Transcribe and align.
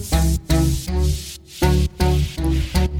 you. 0.00 0.59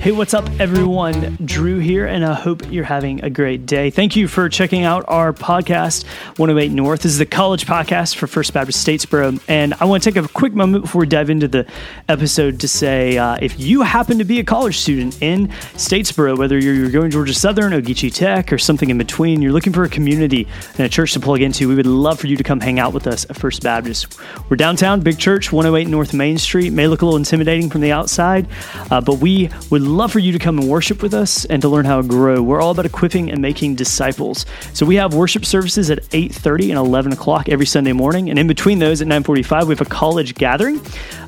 Hey, 0.01 0.13
what's 0.13 0.33
up, 0.33 0.49
everyone? 0.59 1.37
Drew 1.45 1.79
here, 1.79 2.07
and 2.07 2.25
I 2.25 2.33
hope 2.33 2.73
you're 2.73 2.85
having 2.85 3.23
a 3.23 3.29
great 3.29 3.67
day. 3.67 3.91
Thank 3.91 4.17
you 4.17 4.29
for 4.29 4.49
checking 4.49 4.83
out 4.83 5.05
our 5.09 5.35
podcast, 5.35 6.07
108 6.39 6.73
North. 6.73 7.03
This 7.03 7.13
is 7.13 7.19
the 7.19 7.27
college 7.27 7.67
podcast 7.67 8.17
for 8.17 8.27
First 8.27 8.55
Baptist 8.55 8.87
Statesboro. 8.87 9.39
And 9.47 9.75
I 9.75 9.85
want 9.85 10.03
to 10.03 10.11
take 10.11 10.25
a 10.25 10.27
quick 10.27 10.55
moment 10.55 10.85
before 10.85 11.01
we 11.01 11.07
dive 11.07 11.29
into 11.29 11.49
the 11.49 11.67
episode 12.09 12.61
to 12.61 12.67
say 12.67 13.19
uh, 13.19 13.37
if 13.43 13.61
you 13.61 13.83
happen 13.83 14.17
to 14.17 14.25
be 14.25 14.41
a 14.41 14.43
college 14.43 14.79
student 14.79 15.21
in 15.21 15.49
Statesboro, 15.75 16.39
whether 16.39 16.59
you're 16.59 16.89
going 16.89 17.11
to 17.11 17.13
Georgia 17.13 17.35
Southern, 17.35 17.75
Ogeechee 17.75 18.15
Tech, 18.15 18.55
or 18.55 18.57
something 18.57 18.89
in 18.89 18.97
between, 18.97 19.43
you're 19.43 19.53
looking 19.53 19.75
for 19.75 19.85
a 19.85 19.91
community 19.91 20.49
and 20.79 20.81
a 20.81 20.89
church 20.89 21.13
to 21.13 21.21
plug 21.21 21.43
into, 21.43 21.69
we 21.69 21.75
would 21.75 21.85
love 21.85 22.19
for 22.19 22.27
you 22.27 22.39
to 22.39 22.43
come 22.43 22.61
hang 22.61 22.79
out 22.79 22.95
with 22.95 23.07
us 23.07 23.27
at 23.29 23.37
First 23.37 23.63
Baptist. 23.63 24.19
We're 24.49 24.57
downtown, 24.57 25.01
big 25.01 25.19
church, 25.19 25.53
108 25.53 25.91
North 25.91 26.15
Main 26.15 26.39
Street. 26.39 26.73
May 26.73 26.87
look 26.87 27.03
a 27.03 27.05
little 27.05 27.19
intimidating 27.19 27.69
from 27.69 27.83
the 27.83 27.93
outside, 27.93 28.49
uh, 28.91 29.03
but 29.03 29.19
we 29.19 29.51
would 29.69 29.90
love 29.91 30.13
for 30.13 30.19
you 30.19 30.33
to 30.33 30.39
come 30.39 30.59
and 30.59 30.69
worship 30.69 31.03
with 31.03 31.13
us 31.13 31.45
and 31.45 31.61
to 31.63 31.69
learn 31.69 31.85
how 31.85 32.01
to 32.01 32.07
grow. 32.07 32.43
We're 32.43 32.61
all 32.61 32.71
about 32.71 32.87
equipping 32.87 33.31
and 33.31 33.43
making 33.43 33.75
disciples. 33.75 34.47
So 34.73 34.87
we 34.87 34.97
have 34.97 35.15
worship 35.15 35.45
services 35.45 35.91
at 35.91 36.01
8:30 36.13 36.71
and 36.71 36.79
11 36.79 37.13
o'clock 37.13 37.49
every 37.49 37.67
Sunday 37.67 37.93
morning, 37.93 38.31
and 38.31 38.39
in 38.39 38.47
between 38.47 38.79
those 38.79 39.01
at 39.03 39.09
9:45 39.09 39.69
we 39.69 39.75
have 39.75 39.81
a 39.81 39.85
college 39.85 40.35
gathering, 40.35 40.81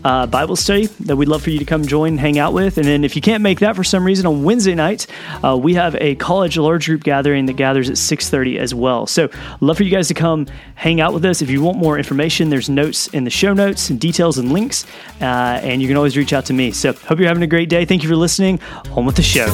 uh, 0.05 0.27
Bible 0.27 0.57
study 0.57 0.87
that 1.01 1.17
we'd 1.17 1.29
love 1.29 1.43
for 1.43 1.51
you 1.51 1.59
to 1.59 1.65
come 1.65 1.87
join, 1.87 2.19
hang 2.19 2.39
out 2.39 2.53
with. 2.53 2.79
And 2.79 2.87
then 2.87 3.05
if 3.05 3.17
you 3.17 3.23
can't 3.23 3.43
make 3.43 3.61
that 3.61 3.77
for 3.77 3.85
some 3.85 4.05
reason 4.05 4.27
on 4.27 4.43
Wednesday 4.45 4.75
night, 4.75 5.07
uh, 5.45 5.57
we 5.57 5.75
have 5.75 5.97
a 5.97 6.15
college 6.17 6.57
large 6.57 6.87
group 6.87 7.03
gathering 7.03 7.47
that 7.47 7.55
gathers 7.55 7.91
at 7.91 7.99
6:30 7.99 8.59
as 8.59 8.75
well. 8.75 9.07
So 9.07 9.29
love 9.61 9.77
for 9.77 9.83
you 9.83 9.91
guys 9.91 10.09
to 10.09 10.15
come 10.15 10.47
hang 10.75 11.01
out 11.01 11.13
with 11.13 11.25
us. 11.25 11.43
If 11.43 11.51
you 11.51 11.63
want 11.63 11.79
more 11.79 11.99
information, 11.99 12.51
there's 12.51 12.69
notes 12.69 13.07
in 13.09 13.25
the 13.25 13.31
show 13.31 13.53
notes 13.53 13.91
and 13.91 13.99
details 14.01 14.39
and 14.39 14.53
links, 14.53 14.85
uh, 15.21 15.25
and 15.63 15.83
you 15.83 15.89
can 15.89 15.97
always 15.97 16.17
reach 16.17 16.33
out 16.33 16.47
to 16.47 16.53
me. 16.53 16.73
So 16.73 16.93
hope 16.93 17.19
you're 17.19 17.29
having 17.29 17.43
a 17.43 17.47
great 17.47 17.69
day. 17.69 17.85
Thank 17.85 18.03
you 18.03 18.09
for 18.09 18.17
listening. 18.17 18.52
On 18.91 19.07
with 19.07 19.17
the 19.17 19.23
show. 19.23 19.47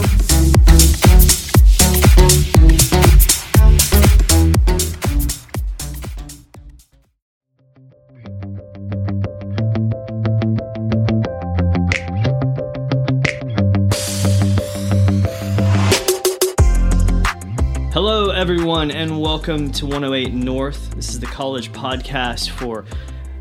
Hello, 17.92 18.30
everyone, 18.30 18.90
and 18.90 19.20
welcome 19.20 19.72
to 19.72 19.86
108 19.86 20.32
North. 20.32 20.94
This 20.94 21.08
is 21.10 21.20
the 21.20 21.26
college 21.26 21.72
podcast 21.72 22.50
for 22.50 22.84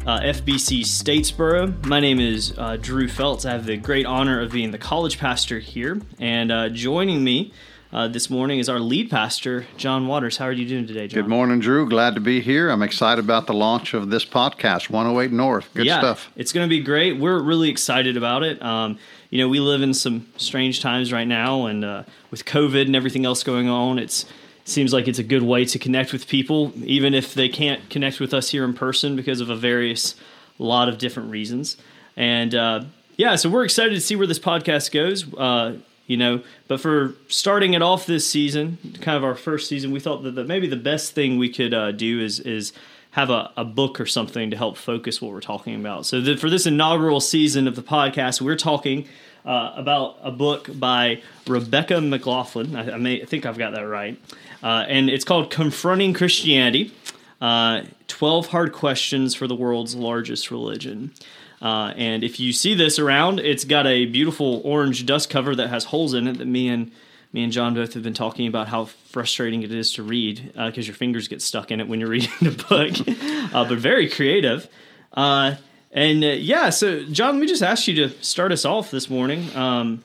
uh, 0.08 0.22
FBC 0.22 0.82
Statesboro. 0.86 1.86
My 1.86 2.00
name 2.00 2.22
is 2.22 2.54
uh, 2.58 2.78
Drew 2.78 3.10
Feltz. 3.10 3.46
I 3.46 3.52
have 3.52 3.66
the 3.66 3.76
great 3.76 4.06
honor 4.06 4.40
of 4.40 4.54
being 4.54 4.72
the 4.72 4.78
college 4.78 5.20
pastor 5.20 5.60
here, 5.60 6.00
and 6.18 6.50
uh, 6.50 6.70
joining 6.70 7.26
me 7.26 7.52
uh, 7.92 8.08
this 8.08 8.30
morning 8.30 8.60
is 8.60 8.70
our 8.70 8.80
lead 8.80 9.10
pastor, 9.10 9.68
John 9.76 10.08
Waters. 10.08 10.38
How 10.38 10.46
are 10.46 10.54
you 10.54 10.66
doing 10.66 10.88
today, 10.88 11.10
John? 11.10 11.24
Good 11.24 11.30
morning, 11.30 11.60
Drew. 11.60 11.90
Glad 11.90 12.16
to 12.16 12.22
be 12.22 12.40
here. 12.40 12.70
I'm 12.70 12.84
excited 12.84 13.24
about 13.24 13.48
the 13.48 13.54
launch 13.54 13.94
of 13.94 14.10
this 14.10 14.24
podcast, 14.24 14.90
108 14.90 15.34
North. 15.34 15.70
Good 15.74 15.86
yeah, 15.86 16.00
stuff. 16.00 16.32
It's 16.38 16.54
going 16.54 16.66
to 16.66 16.70
be 16.70 16.80
great. 16.80 17.20
We're 17.20 17.42
really 17.42 17.70
excited 17.70 18.16
about 18.16 18.44
it. 18.44 18.62
Um, 18.62 18.98
you 19.30 19.40
know, 19.40 19.50
we 19.50 19.60
live 19.60 19.82
in 19.82 19.94
some 19.94 20.28
strange 20.38 20.82
times 20.82 21.12
right 21.12 21.28
now, 21.28 21.66
and 21.66 21.84
uh, 21.84 22.04
with 22.32 22.46
COVID 22.46 22.86
and 22.86 22.96
everything 22.96 23.26
else 23.26 23.44
going 23.44 23.68
on, 23.68 24.00
it's 24.00 24.26
seems 24.68 24.94
like 24.94 25.08
it's 25.08 25.20
a 25.20 25.24
good 25.24 25.44
way 25.44 25.66
to 25.66 25.80
connect 25.80 26.12
with 26.12 26.28
people, 26.28 26.74
even 26.84 27.14
if 27.14 27.34
they 27.34 27.50
can't 27.50 27.90
connect 27.90 28.20
with 28.20 28.34
us 28.34 28.50
here 28.50 28.66
in 28.66 28.74
person 28.74 29.16
because 29.16 29.40
of 29.40 29.50
a 29.50 29.56
various 29.56 30.16
lot 30.60 30.90
of 30.90 30.98
different 30.98 31.32
reasons. 31.32 31.78
And 32.16 32.54
uh, 32.54 32.84
yeah, 33.16 33.36
so 33.36 33.50
we're 33.50 33.64
excited 33.64 33.94
to 33.94 34.02
see 34.02 34.16
where 34.16 34.28
this 34.28 34.40
podcast 34.40 34.92
goes. 34.92 35.34
Uh, 35.34 35.78
you 36.06 36.18
know, 36.18 36.42
but 36.68 36.80
for 36.80 37.16
starting 37.28 37.74
it 37.74 37.82
off 37.82 38.06
this 38.06 38.26
season, 38.26 38.78
kind 39.02 39.18
of 39.18 39.24
our 39.24 39.36
first 39.36 39.68
season, 39.68 39.92
we 39.92 40.00
thought 40.00 40.24
that 40.24 40.36
the, 40.36 40.44
maybe 40.44 40.68
the 40.68 40.78
best 40.78 41.14
thing 41.14 41.38
we 41.38 41.50
could 41.50 41.74
uh, 41.74 41.92
do 41.92 42.22
is 42.22 42.40
is 42.40 42.74
have 43.12 43.30
a, 43.30 43.52
a 43.58 43.66
book 43.66 44.00
or 44.00 44.06
something 44.06 44.52
to 44.52 44.58
help 44.58 44.78
focus 44.78 45.22
what 45.22 45.32
we're 45.32 45.42
talking 45.42 45.76
about. 45.76 46.06
So 46.06 46.22
the, 46.22 46.38
for 46.38 46.50
this 46.50 46.66
inaugural 46.66 47.20
season 47.20 47.68
of 47.68 47.76
the 47.76 47.82
podcast, 47.82 48.42
we're 48.42 48.56
talking 48.56 49.08
uh, 49.48 49.74
about 49.76 50.18
a 50.22 50.30
book 50.30 50.70
by 50.74 51.22
Rebecca 51.48 52.02
McLaughlin. 52.02 52.76
I, 52.76 52.92
I, 52.92 52.98
may 52.98 53.22
I 53.22 53.26
think 53.26 53.46
I've 53.46 53.58
got 53.58 53.74
that 53.74 53.82
right, 53.82 54.20
uh, 54.62 54.86
and 54.88 55.10
it's 55.10 55.24
called 55.24 55.50
"Confronting 55.50 56.14
Christianity: 56.14 56.94
uh, 57.40 57.84
Twelve 58.08 58.48
Hard 58.48 58.74
Questions 58.74 59.34
for 59.34 59.48
the 59.48 59.56
World's 59.56 59.96
Largest 59.96 60.52
Religion." 60.52 61.12
Uh, 61.60 61.94
and 61.96 62.24
if 62.24 62.40
you 62.40 62.54
see 62.54 62.76
this 62.76 63.00
around, 63.00 63.40
it's 63.40 63.64
got 63.64 63.88
a 63.88 64.06
beautiful 64.06 64.62
orange 64.64 65.08
dust 65.08 65.30
cover 65.30 65.56
that 65.56 65.70
has 65.70 65.86
holes 65.86 66.14
in 66.14 66.28
it 66.28 66.38
that 66.38 66.46
me 66.46 66.68
and 66.68 66.92
me 67.34 67.44
and 67.44 67.52
John 67.52 67.74
both 67.74 67.94
have 67.94 68.04
been 68.04 68.14
talking 68.14 68.48
about 68.48 68.68
how 68.68 68.86
frustrating 68.86 69.64
it 69.64 69.72
is 69.72 69.94
to 69.94 70.04
read 70.04 70.52
because 70.54 70.86
uh, 70.86 70.90
your 70.90 70.96
fingers 70.96 71.28
get 71.28 71.42
stuck 71.42 71.72
in 71.72 71.80
it 71.80 71.88
when 71.88 72.00
you're 72.00 72.10
reading 72.18 72.30
the 72.42 72.52
book. 72.52 73.50
but 73.52 73.78
very 73.78 74.10
creative. 74.10 74.68
Uh, 75.14 75.56
and 75.92 76.24
uh, 76.24 76.28
yeah, 76.28 76.70
so 76.70 77.04
John, 77.06 77.36
let 77.36 77.42
me 77.42 77.48
just 77.48 77.64
ask 77.64 77.88
you 77.88 77.96
to 77.96 78.24
start 78.24 78.52
us 78.52 78.66
off 78.66 78.92
this 78.92 79.10
morning. 79.10 79.56
Um, 79.56 80.04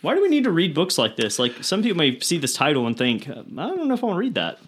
why 0.00 0.14
do 0.14 0.22
we 0.22 0.28
need 0.28 0.44
to 0.44 0.50
read 0.50 0.74
books 0.74 0.96
like 0.96 1.16
this? 1.16 1.38
Like 1.38 1.64
some 1.64 1.82
people 1.82 1.98
may 1.98 2.20
see 2.20 2.38
this 2.38 2.54
title 2.54 2.86
and 2.86 2.96
think, 2.96 3.28
I 3.28 3.34
don't 3.34 3.88
know 3.88 3.94
if 3.94 4.02
I 4.02 4.06
want 4.06 4.16
to 4.16 4.20
read 4.20 4.34
that. 4.34 4.58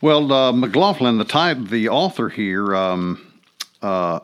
Well, 0.00 0.32
uh, 0.32 0.52
McLaughlin, 0.52 1.18
the 1.18 1.24
type, 1.24 1.58
the 1.58 1.88
author 1.88 2.28
here, 2.28 2.74
um, 2.74 3.32
uh, 3.82 4.20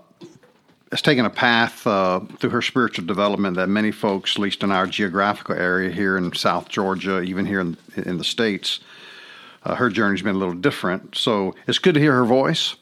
has 0.90 1.02
taken 1.02 1.24
a 1.24 1.30
path 1.30 1.84
uh, 1.86 2.20
through 2.38 2.50
her 2.50 2.62
spiritual 2.62 3.04
development 3.04 3.56
that 3.56 3.68
many 3.68 3.90
folks, 3.90 4.36
at 4.36 4.38
least 4.40 4.62
in 4.62 4.70
our 4.70 4.86
geographical 4.86 5.56
area 5.56 5.90
here 5.90 6.16
in 6.16 6.32
South 6.34 6.68
Georgia, 6.68 7.20
even 7.20 7.46
here 7.46 7.60
in, 7.60 7.76
in 7.96 8.18
the 8.18 8.24
states, 8.24 8.78
uh, 9.64 9.74
her 9.74 9.90
journey's 9.90 10.22
been 10.22 10.36
a 10.36 10.38
little 10.38 10.54
different. 10.54 11.16
So 11.16 11.54
it's 11.66 11.78
good 11.78 11.94
to 11.94 12.00
hear 12.00 12.12
her 12.12 12.24
voice. 12.24 12.76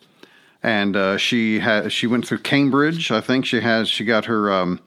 And 0.63 0.97
uh, 0.97 1.17
she 1.17 1.59
has 1.59 1.93
she 1.93 2.07
went 2.07 2.27
through 2.27 2.39
Cambridge. 2.39 3.11
I 3.11 3.21
think 3.21 3.47
she 3.47 3.61
has 3.61 3.89
she 3.89 4.05
got 4.05 4.27
her 4.27 4.53
um, 4.53 4.81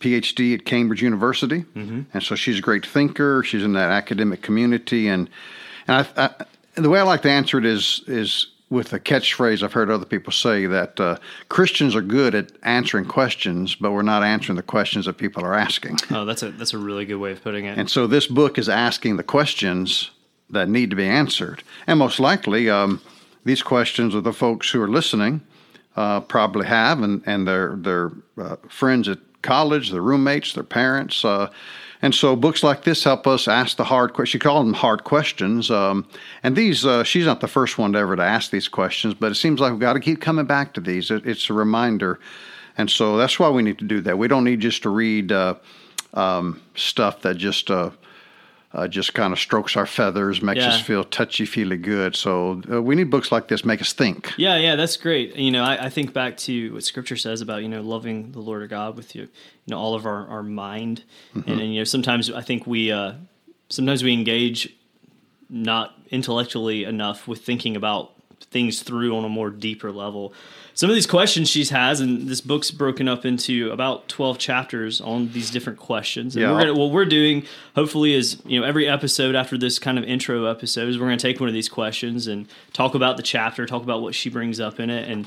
PhD 0.00 0.54
at 0.54 0.64
Cambridge 0.64 1.02
University, 1.02 1.60
mm-hmm. 1.60 2.02
and 2.12 2.22
so 2.22 2.34
she's 2.34 2.58
a 2.58 2.62
great 2.62 2.84
thinker. 2.84 3.42
She's 3.44 3.62
in 3.62 3.72
that 3.74 3.90
academic 3.90 4.42
community, 4.42 5.08
and 5.08 5.30
and 5.86 6.06
I, 6.16 6.24
I, 6.24 6.80
the 6.80 6.90
way 6.90 6.98
I 6.98 7.02
like 7.02 7.22
to 7.22 7.30
answer 7.30 7.56
it 7.58 7.64
is 7.64 8.02
is 8.06 8.48
with 8.72 8.92
a 8.94 8.98
catchphrase 8.98 9.62
I've 9.62 9.74
heard 9.74 9.90
other 9.90 10.06
people 10.06 10.32
say 10.32 10.64
that 10.66 10.98
uh, 10.98 11.18
Christians 11.50 11.94
are 11.94 12.00
good 12.00 12.34
at 12.34 12.50
answering 12.62 13.04
questions, 13.04 13.74
but 13.74 13.92
we're 13.92 14.02
not 14.02 14.22
answering 14.22 14.56
the 14.56 14.62
questions 14.62 15.04
that 15.04 15.18
people 15.18 15.44
are 15.44 15.54
asking. 15.54 15.98
Oh, 16.10 16.24
that's 16.24 16.42
a 16.42 16.50
that's 16.50 16.72
a 16.72 16.78
really 16.78 17.04
good 17.04 17.18
way 17.18 17.32
of 17.32 17.42
putting 17.42 17.66
it. 17.66 17.78
And 17.78 17.88
so 17.88 18.06
this 18.06 18.26
book 18.26 18.58
is 18.58 18.68
asking 18.68 19.18
the 19.18 19.22
questions 19.22 20.10
that 20.50 20.68
need 20.68 20.90
to 20.90 20.96
be 20.96 21.06
answered, 21.06 21.62
and 21.86 21.98
most 21.98 22.18
likely 22.18 22.68
um, 22.68 23.00
these 23.44 23.62
questions 23.62 24.14
are 24.14 24.20
the 24.20 24.32
folks 24.32 24.70
who 24.70 24.80
are 24.80 24.88
listening 24.88 25.40
uh, 25.96 26.20
probably 26.20 26.66
have, 26.66 27.02
and 27.02 27.22
and 27.26 27.46
their 27.46 27.76
their 27.76 28.12
uh, 28.38 28.56
friends 28.68 29.08
at 29.08 29.18
college, 29.42 29.90
their 29.90 30.02
roommates, 30.02 30.54
their 30.54 30.64
parents. 30.64 31.24
Uh, 31.24 31.50
and 32.00 32.12
so 32.12 32.34
books 32.34 32.64
like 32.64 32.82
this 32.82 33.04
help 33.04 33.28
us 33.28 33.46
ask 33.46 33.76
the 33.76 33.84
hard 33.84 34.12
questions. 34.12 34.32
She 34.32 34.38
called 34.40 34.66
them 34.66 34.74
hard 34.74 35.04
questions. 35.04 35.70
Um, 35.70 36.06
and 36.42 36.56
these, 36.56 36.84
uh, 36.84 37.04
she's 37.04 37.26
not 37.26 37.40
the 37.40 37.46
first 37.46 37.78
one 37.78 37.92
to 37.92 37.98
ever 38.00 38.16
to 38.16 38.22
ask 38.22 38.50
these 38.50 38.66
questions, 38.66 39.14
but 39.14 39.30
it 39.30 39.36
seems 39.36 39.60
like 39.60 39.70
we've 39.70 39.80
got 39.80 39.92
to 39.92 40.00
keep 40.00 40.20
coming 40.20 40.44
back 40.44 40.74
to 40.74 40.80
these. 40.80 41.12
It, 41.12 41.24
it's 41.24 41.48
a 41.48 41.52
reminder. 41.52 42.18
And 42.76 42.90
so 42.90 43.16
that's 43.16 43.38
why 43.38 43.50
we 43.50 43.62
need 43.62 43.78
to 43.78 43.84
do 43.84 44.00
that. 44.00 44.18
We 44.18 44.26
don't 44.26 44.42
need 44.42 44.60
just 44.60 44.82
to 44.82 44.90
read 44.90 45.30
uh, 45.30 45.54
um, 46.14 46.60
stuff 46.74 47.20
that 47.22 47.36
just 47.36 47.70
uh, 48.74 48.88
just 48.88 49.14
kind 49.14 49.32
of 49.32 49.38
strokes 49.38 49.76
our 49.76 49.86
feathers, 49.86 50.40
makes 50.40 50.60
yeah. 50.60 50.68
us 50.68 50.80
feel 50.80 51.04
touchy 51.04 51.44
feely 51.44 51.76
good. 51.76 52.16
So 52.16 52.62
uh, 52.70 52.82
we 52.82 52.94
need 52.94 53.10
books 53.10 53.30
like 53.30 53.48
this 53.48 53.64
make 53.64 53.80
us 53.80 53.92
think. 53.92 54.32
Yeah, 54.36 54.56
yeah, 54.56 54.76
that's 54.76 54.96
great. 54.96 55.36
You 55.36 55.50
know, 55.50 55.62
I, 55.62 55.86
I, 55.86 55.88
think 55.90 56.12
back 56.12 56.36
to 56.38 56.74
what 56.74 56.84
Scripture 56.84 57.16
says 57.16 57.40
about 57.40 57.62
you 57.62 57.68
know 57.68 57.82
loving 57.82 58.32
the 58.32 58.40
Lord 58.40 58.62
our 58.62 58.68
God 58.68 58.96
with 58.96 59.14
you, 59.14 59.22
you 59.22 59.28
know, 59.68 59.78
all 59.78 59.94
of 59.94 60.06
our 60.06 60.26
our 60.28 60.42
mind, 60.42 61.04
mm-hmm. 61.34 61.50
and, 61.50 61.60
and, 61.60 61.74
you 61.74 61.80
know 61.80 61.84
sometimes 61.84 62.30
I 62.30 62.40
think 62.40 62.66
we 62.66 62.90
uh, 62.90 63.14
sometimes 63.68 64.02
we 64.02 64.12
engage 64.12 64.74
not 65.50 65.94
intellectually 66.10 66.84
enough 66.84 67.28
with 67.28 67.44
thinking 67.44 67.76
about 67.76 68.12
things 68.50 68.82
through 68.82 69.16
on 69.16 69.24
a 69.24 69.28
more 69.28 69.50
deeper 69.50 69.90
level 69.90 70.32
some 70.74 70.88
of 70.88 70.94
these 70.94 71.06
questions 71.06 71.50
she 71.50 71.64
has, 71.66 72.00
and 72.00 72.28
this 72.28 72.40
book's 72.40 72.70
broken 72.70 73.06
up 73.06 73.24
into 73.26 73.70
about 73.70 74.08
twelve 74.08 74.38
chapters 74.38 75.00
on 75.00 75.30
these 75.32 75.50
different 75.50 75.78
questions. 75.78 76.34
And 76.34 76.42
yeah. 76.42 76.52
we're 76.52 76.60
gonna, 76.60 76.74
what 76.74 76.90
we're 76.90 77.04
doing, 77.04 77.44
hopefully, 77.74 78.14
is 78.14 78.40
you 78.46 78.58
know 78.58 78.66
every 78.66 78.88
episode 78.88 79.34
after 79.34 79.58
this 79.58 79.78
kind 79.78 79.98
of 79.98 80.04
intro 80.04 80.46
episode 80.46 80.88
is 80.88 80.98
we're 80.98 81.06
going 81.06 81.18
to 81.18 81.22
take 81.22 81.40
one 81.40 81.48
of 81.48 81.54
these 81.54 81.68
questions 81.68 82.26
and 82.26 82.48
talk 82.72 82.94
about 82.94 83.16
the 83.16 83.22
chapter, 83.22 83.66
talk 83.66 83.82
about 83.82 84.00
what 84.00 84.14
she 84.14 84.30
brings 84.30 84.60
up 84.60 84.80
in 84.80 84.88
it, 84.88 85.10
and 85.10 85.26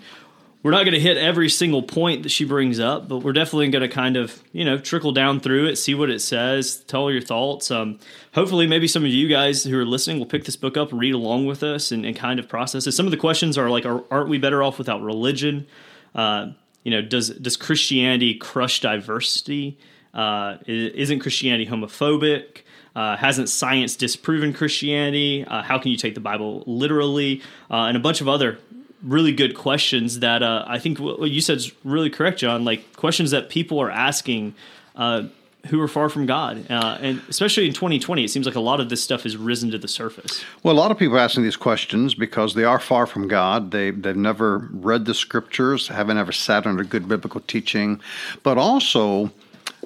we're 0.65 0.71
not 0.71 0.81
going 0.81 0.95
to 0.95 0.99
hit 0.99 1.15
every 1.15 1.47
single 1.47 1.83
point 1.83 2.23
that 2.23 2.29
she 2.29 2.43
brings 2.43 2.79
up, 2.79 3.07
but 3.07 3.19
we're 3.19 3.33
definitely 3.33 3.67
going 3.67 3.87
to 3.87 3.87
kind 3.87 4.17
of, 4.17 4.41
you 4.51 4.65
know, 4.65 4.79
trickle 4.79 5.11
down 5.11 5.39
through 5.39 5.67
it, 5.67 5.75
see 5.75 5.93
what 5.93 6.09
it 6.09 6.21
says, 6.21 6.77
tell 6.87 7.11
your 7.11 7.21
thoughts. 7.21 7.69
Um, 7.69 7.99
hopefully, 8.33 8.65
maybe 8.65 8.87
some 8.87 9.03
of 9.03 9.11
you 9.11 9.27
guys 9.27 9.63
who 9.63 9.77
are 9.77 9.85
listening 9.85 10.17
will 10.17 10.25
pick 10.25 10.45
this 10.45 10.55
book 10.55 10.75
up, 10.75 10.89
read 10.91 11.13
along 11.13 11.45
with 11.45 11.61
us, 11.61 11.91
and, 11.91 12.03
and 12.03 12.15
kind 12.15 12.39
of 12.39 12.49
process 12.49 12.87
it. 12.87 12.93
Some 12.93 13.05
of 13.05 13.11
the 13.11 13.17
questions 13.17 13.59
are 13.59 13.69
like, 13.69 13.85
are, 13.85 14.03
not 14.09 14.27
we 14.27 14.39
better 14.39 14.63
off 14.63 14.79
without 14.79 15.03
religion? 15.03 15.67
Uh, 16.15 16.47
you 16.81 16.89
know, 16.89 17.03
does 17.03 17.29
does 17.29 17.57
Christianity 17.57 18.33
crush 18.33 18.81
diversity? 18.81 19.77
Uh, 20.15 20.57
isn't 20.65 21.19
Christianity 21.19 21.69
homophobic? 21.69 22.63
Uh, 22.95 23.17
hasn't 23.17 23.49
science 23.49 23.95
disproven 23.95 24.51
Christianity? 24.51 25.45
Uh, 25.45 25.61
how 25.61 25.77
can 25.77 25.91
you 25.91 25.97
take 25.97 26.15
the 26.15 26.21
Bible 26.21 26.63
literally? 26.65 27.43
Uh, 27.69 27.83
and 27.83 27.95
a 27.95 27.99
bunch 27.99 28.19
of 28.19 28.27
other 28.27 28.57
really 29.05 29.31
good 29.31 29.55
questions 29.55 30.19
that 30.19 30.43
uh, 30.43 30.65
I 30.67 30.79
think 30.79 30.99
what 30.99 31.29
you 31.31 31.41
said 31.41 31.57
is 31.57 31.71
really 31.83 32.09
correct, 32.09 32.39
John. 32.39 32.65
Like 32.65 32.95
questions 32.95 33.31
that 33.31 33.49
people 33.49 33.79
are 33.79 33.91
asking 33.91 34.55
uh, 34.95 35.23
who 35.67 35.81
are 35.81 35.87
far 35.87 36.09
from 36.09 36.25
God. 36.25 36.69
Uh, 36.69 36.97
and 37.01 37.21
especially 37.29 37.65
in 37.67 37.73
2020, 37.73 38.23
it 38.23 38.29
seems 38.29 38.45
like 38.45 38.55
a 38.55 38.59
lot 38.59 38.79
of 38.79 38.89
this 38.89 39.01
stuff 39.01 39.23
has 39.23 39.35
risen 39.35 39.71
to 39.71 39.77
the 39.77 39.87
surface. 39.87 40.43
Well, 40.63 40.75
a 40.75 40.77
lot 40.77 40.91
of 40.91 40.97
people 40.97 41.15
are 41.15 41.19
asking 41.19 41.43
these 41.43 41.55
questions 41.55 42.13
because 42.13 42.53
they 42.53 42.63
are 42.63 42.79
far 42.79 43.05
from 43.05 43.27
God. 43.27 43.71
They, 43.71 43.91
they've 43.91 44.15
never 44.15 44.69
read 44.71 45.05
the 45.05 45.13
scriptures, 45.13 45.87
haven't 45.87 46.17
ever 46.17 46.31
sat 46.31 46.67
under 46.67 46.83
good 46.83 47.07
biblical 47.07 47.41
teaching, 47.41 47.99
but 48.43 48.57
also 48.57 49.31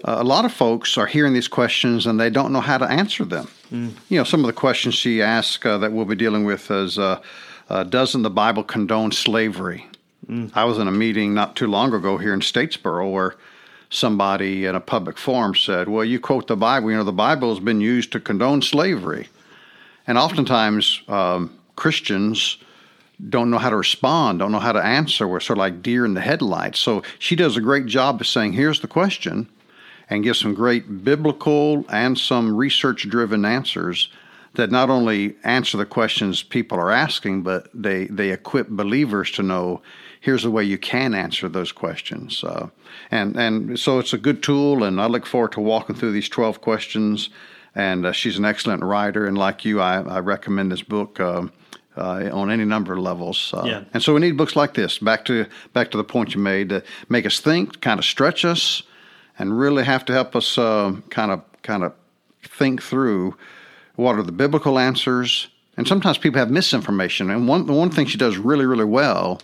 uh, 0.04 0.18
a 0.20 0.24
lot 0.24 0.46
of 0.46 0.54
folks 0.54 0.98
are 0.98 1.08
hearing 1.08 1.34
these 1.34 1.48
questions 1.48 2.06
and 2.06 2.20
they 2.20 2.30
don't 2.30 2.52
know 2.52 2.62
how 2.62 2.78
to 2.78 2.86
answer 2.86 3.24
them. 3.26 3.48
Mm. 3.72 3.94
You 4.10 4.18
know, 4.18 4.24
some 4.24 4.42
of 4.42 4.48
the 4.48 4.54
questions 4.54 4.96
she 4.96 5.22
asked 5.22 5.66
uh, 5.66 5.78
that 5.78 5.92
we'll 5.92 6.06
be 6.06 6.16
dealing 6.16 6.44
with 6.44 6.70
is 6.72 6.98
uh, 6.98 7.22
uh 7.70 7.84
Doesn't 7.84 8.24
the 8.24 8.30
Bible 8.30 8.64
condone 8.64 9.12
slavery? 9.12 9.88
Mm. 10.28 10.52
I 10.54 10.66
was 10.66 10.78
in 10.78 10.88
a 10.88 10.92
meeting 10.92 11.34
not 11.34 11.56
too 11.56 11.68
long 11.68 11.94
ago 11.94 12.18
here 12.18 12.34
in 12.34 12.42
Statesboro 12.42 13.12
where 13.12 13.36
somebody 13.90 14.66
in 14.66 14.76
a 14.76 14.80
public 14.80 15.18
forum 15.18 15.56
said, 15.56 15.90
Well, 15.90 16.06
you 16.06 16.20
quote 16.20 16.48
the 16.48 16.56
Bible. 16.56 16.92
You 16.92 16.98
know, 16.98 17.04
the 17.04 17.12
Bible 17.12 17.50
has 17.50 17.64
been 17.64 17.82
used 17.82 18.12
to 18.12 18.20
condone 18.20 18.62
slavery. 18.62 19.28
And 20.08 20.18
oftentimes, 20.18 21.02
um, 21.08 21.58
Christians 21.76 22.58
don't 23.30 23.50
know 23.50 23.58
how 23.58 23.70
to 23.70 23.76
respond, 23.76 24.40
don't 24.40 24.52
know 24.52 24.60
how 24.60 24.72
to 24.72 24.84
answer. 24.84 25.28
We're 25.28 25.40
sort 25.40 25.58
of 25.58 25.62
like 25.62 25.82
deer 25.82 26.06
in 26.06 26.14
the 26.14 26.22
headlights. 26.22 26.80
So 26.80 27.04
she 27.20 27.36
does 27.36 27.58
a 27.58 27.62
great 27.62 27.86
job 27.86 28.22
of 28.22 28.28
saying, 28.28 28.54
Here's 28.54 28.80
the 28.80 28.88
question 28.88 29.48
and 30.10 30.24
gives 30.24 30.40
some 30.40 30.54
great 30.54 31.04
biblical 31.04 31.86
and 31.90 32.18
some 32.18 32.56
research 32.56 33.08
driven 33.10 33.46
answers 33.46 34.10
that 34.56 34.72
not 34.72 34.90
only 34.90 35.36
answer 35.44 35.78
the 35.78 35.86
questions 35.86 36.44
people 36.44 36.78
are 36.78 36.92
asking, 36.92 37.44
but 37.44 37.70
they, 37.74 38.06
they 38.06 38.32
equip 38.32 38.68
believers 38.70 39.32
to 39.32 39.44
know 39.44 39.82
here's 40.22 40.44
the 40.44 40.52
way 40.52 40.64
you 40.64 40.78
can 40.78 41.14
answer 41.14 41.48
those 41.48 41.72
questions. 41.72 42.44
Uh, 42.44 42.68
and, 43.12 43.38
and 43.38 43.80
so 43.80 44.00
it's 44.00 44.14
a 44.14 44.18
good 44.18 44.44
tool, 44.44 44.84
and 44.84 45.00
I 45.00 45.06
look 45.06 45.26
forward 45.26 45.54
to 45.54 45.62
walking 45.62 45.96
through 45.96 46.12
these 46.12 46.30
12 46.30 46.62
questions. 46.62 47.30
And 47.76 48.06
uh, 48.06 48.12
she's 48.12 48.38
an 48.38 48.46
excellent 48.46 48.84
writer, 48.84 49.26
and 49.28 49.38
like 49.38 49.64
you, 49.64 49.80
I, 49.80 50.02
I 50.02 50.20
recommend 50.20 50.72
this 50.72 50.84
book. 50.84 51.20
Uh, 51.20 51.48
uh, 51.98 52.30
on 52.32 52.50
any 52.50 52.64
number 52.64 52.94
of 52.94 53.00
levels. 53.00 53.54
Uh, 53.54 53.64
yeah. 53.66 53.84
And 53.94 54.02
so 54.02 54.14
we 54.14 54.22
need 54.22 54.38
books 54.38 54.56
like 54.56 54.74
this. 54.74 55.00
Back 55.00 55.26
to 55.26 55.48
back 55.74 55.92
to 55.92 55.98
the 55.98 56.04
point 56.04 56.34
you 56.34 56.40
made 56.40 56.70
to 56.70 56.82
make 57.10 57.26
us 57.26 57.42
think, 57.42 57.82
kind 57.82 58.00
of 58.00 58.06
stretch 58.06 58.46
us, 58.46 58.84
and 59.38 59.60
really 59.60 59.84
have 59.84 60.06
to 60.06 60.14
help 60.14 60.34
us 60.34 60.56
kind 60.56 61.32
of 61.32 61.42
kind 61.62 61.84
of 61.84 61.94
think 62.42 62.82
through 62.82 63.36
what 64.00 64.18
are 64.18 64.24
the 64.24 64.32
biblical 64.32 64.80
answers. 64.80 65.50
And 65.76 65.88
sometimes 65.88 66.18
people 66.18 66.40
have 66.40 66.50
misinformation. 66.50 67.30
And 67.30 67.48
one 67.48 67.66
the 67.68 67.74
one 67.74 67.90
thing 67.90 68.06
she 68.08 68.18
does 68.18 68.38
really 68.38 68.66
really 68.66 68.86
well 68.86 69.42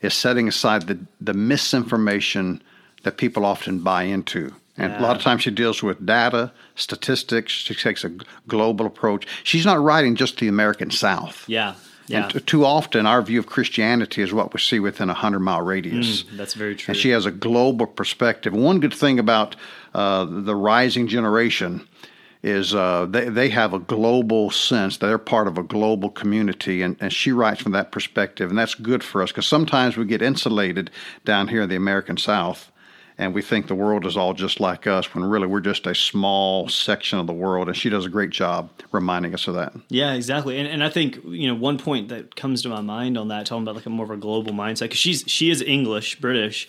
is 0.00 0.14
setting 0.14 0.48
aside 0.48 0.86
the 0.86 0.98
the 1.20 1.34
misinformation 1.34 2.62
that 3.02 3.16
people 3.16 3.44
often 3.44 3.80
buy 3.80 4.04
into. 4.04 4.52
And 4.76 4.92
yeah. 4.92 5.00
a 5.00 5.02
lot 5.02 5.16
of 5.16 5.22
times 5.22 5.42
she 5.42 5.50
deals 5.50 5.82
with 5.82 6.04
data, 6.04 6.52
statistics. 6.74 7.52
She 7.52 7.74
takes 7.74 8.04
a 8.04 8.10
global 8.46 8.86
approach. 8.86 9.26
She's 9.42 9.66
not 9.66 9.82
writing 9.82 10.14
just 10.14 10.38
the 10.38 10.48
American 10.48 10.90
South. 10.90 11.44
Yeah. 11.48 11.74
Yeah. 12.06 12.22
And 12.22 12.32
t- 12.32 12.40
too 12.40 12.64
often, 12.64 13.04
our 13.04 13.20
view 13.20 13.38
of 13.38 13.46
Christianity 13.46 14.22
is 14.22 14.32
what 14.32 14.54
we 14.54 14.60
see 14.60 14.80
within 14.80 15.10
a 15.10 15.14
hundred 15.14 15.40
mile 15.40 15.60
radius. 15.60 16.22
Mm, 16.22 16.36
that's 16.38 16.54
very 16.54 16.74
true. 16.74 16.92
And 16.92 16.96
she 16.96 17.10
has 17.10 17.26
a 17.26 17.30
global 17.30 17.86
perspective. 17.86 18.54
One 18.54 18.80
good 18.80 18.94
thing 18.94 19.18
about 19.18 19.56
uh, 19.94 20.24
the 20.24 20.54
rising 20.54 21.08
generation 21.08 21.86
is 22.48 22.74
uh, 22.74 23.06
they, 23.06 23.28
they 23.28 23.48
have 23.50 23.74
a 23.74 23.78
global 23.78 24.50
sense. 24.50 24.96
They're 24.96 25.18
part 25.18 25.46
of 25.46 25.58
a 25.58 25.62
global 25.62 26.10
community, 26.10 26.82
and, 26.82 26.96
and 27.00 27.12
she 27.12 27.32
writes 27.32 27.62
from 27.62 27.72
that 27.72 27.92
perspective, 27.92 28.50
and 28.50 28.58
that's 28.58 28.74
good 28.74 29.04
for 29.04 29.22
us 29.22 29.30
because 29.30 29.46
sometimes 29.46 29.96
we 29.96 30.04
get 30.04 30.22
insulated 30.22 30.90
down 31.24 31.48
here 31.48 31.62
in 31.62 31.68
the 31.68 31.76
American 31.76 32.16
South 32.16 32.70
and 33.18 33.34
we 33.34 33.42
think 33.42 33.66
the 33.66 33.74
world 33.74 34.06
is 34.06 34.16
all 34.16 34.32
just 34.32 34.60
like 34.60 34.86
us 34.86 35.12
when 35.12 35.24
really 35.24 35.46
we're 35.46 35.60
just 35.60 35.86
a 35.86 35.94
small 35.94 36.68
section 36.68 37.18
of 37.18 37.26
the 37.26 37.32
world 37.32 37.66
and 37.66 37.76
she 37.76 37.90
does 37.90 38.06
a 38.06 38.08
great 38.08 38.30
job 38.30 38.70
reminding 38.92 39.34
us 39.34 39.48
of 39.48 39.54
that 39.54 39.72
yeah 39.88 40.14
exactly 40.14 40.58
and, 40.58 40.68
and 40.68 40.82
i 40.82 40.88
think 40.88 41.18
you 41.24 41.48
know 41.48 41.54
one 41.54 41.76
point 41.76 42.08
that 42.08 42.36
comes 42.36 42.62
to 42.62 42.68
my 42.68 42.80
mind 42.80 43.18
on 43.18 43.28
that 43.28 43.44
talking 43.44 43.62
about 43.62 43.74
like 43.74 43.86
a 43.86 43.90
more 43.90 44.04
of 44.04 44.10
a 44.10 44.16
global 44.16 44.52
mindset 44.52 44.82
because 44.82 44.98
she's 44.98 45.24
she 45.26 45.50
is 45.50 45.60
english 45.62 46.20
british 46.20 46.68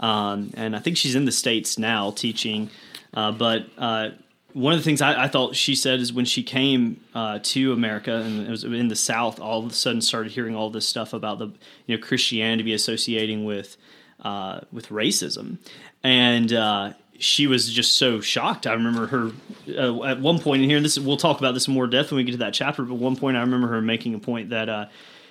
um, 0.00 0.50
and 0.54 0.74
i 0.76 0.78
think 0.80 0.96
she's 0.96 1.14
in 1.14 1.24
the 1.24 1.32
states 1.32 1.78
now 1.78 2.10
teaching 2.10 2.68
uh, 3.14 3.30
but 3.30 3.66
uh, 3.78 4.10
one 4.54 4.72
of 4.72 4.78
the 4.78 4.84
things 4.84 5.02
I, 5.02 5.24
I, 5.24 5.28
thought 5.28 5.56
she 5.56 5.74
said 5.74 5.98
is 5.98 6.12
when 6.12 6.24
she 6.24 6.44
came 6.44 7.00
uh, 7.12 7.40
to 7.42 7.72
America 7.72 8.14
and 8.14 8.46
it 8.46 8.50
was 8.50 8.62
in 8.62 8.86
the 8.86 8.96
South, 8.96 9.40
all 9.40 9.64
of 9.66 9.72
a 9.72 9.74
sudden 9.74 10.00
started 10.00 10.30
hearing 10.30 10.54
all 10.54 10.70
this 10.70 10.86
stuff 10.86 11.12
about 11.12 11.40
the 11.40 11.46
you 11.86 11.96
know 11.96 12.02
Christianity 12.02 12.72
associating 12.72 13.44
with 13.44 13.76
uh, 14.20 14.60
with 14.72 14.88
racism, 14.88 15.58
and 16.04 16.52
uh, 16.52 16.92
she 17.18 17.48
was 17.48 17.70
just 17.72 17.96
so 17.96 18.20
shocked. 18.20 18.66
I 18.66 18.74
remember 18.74 19.08
her 19.08 19.32
uh, 19.76 20.04
at 20.04 20.20
one 20.20 20.38
point 20.38 20.62
in 20.62 20.68
here. 20.68 20.76
And 20.78 20.84
this 20.84 20.98
we'll 20.98 21.16
talk 21.16 21.40
about 21.40 21.54
this 21.54 21.66
in 21.66 21.74
more 21.74 21.88
depth 21.88 22.12
when 22.12 22.18
we 22.18 22.24
get 22.24 22.32
to 22.32 22.38
that 22.38 22.54
chapter. 22.54 22.84
But 22.84 22.94
one 22.94 23.16
point, 23.16 23.36
I 23.36 23.40
remember 23.40 23.66
her 23.68 23.82
making 23.82 24.14
a 24.14 24.20
point 24.20 24.50
that 24.50 24.68
uh, 24.68 24.86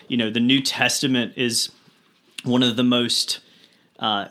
you 0.10 0.18
know 0.18 0.30
the 0.30 0.42
New 0.42 0.62
Testament 0.62 1.34
is 1.38 1.72
one 2.44 2.62
of 2.62 2.76
the 2.76 2.84
most 2.84 3.40
uh, 4.00 4.28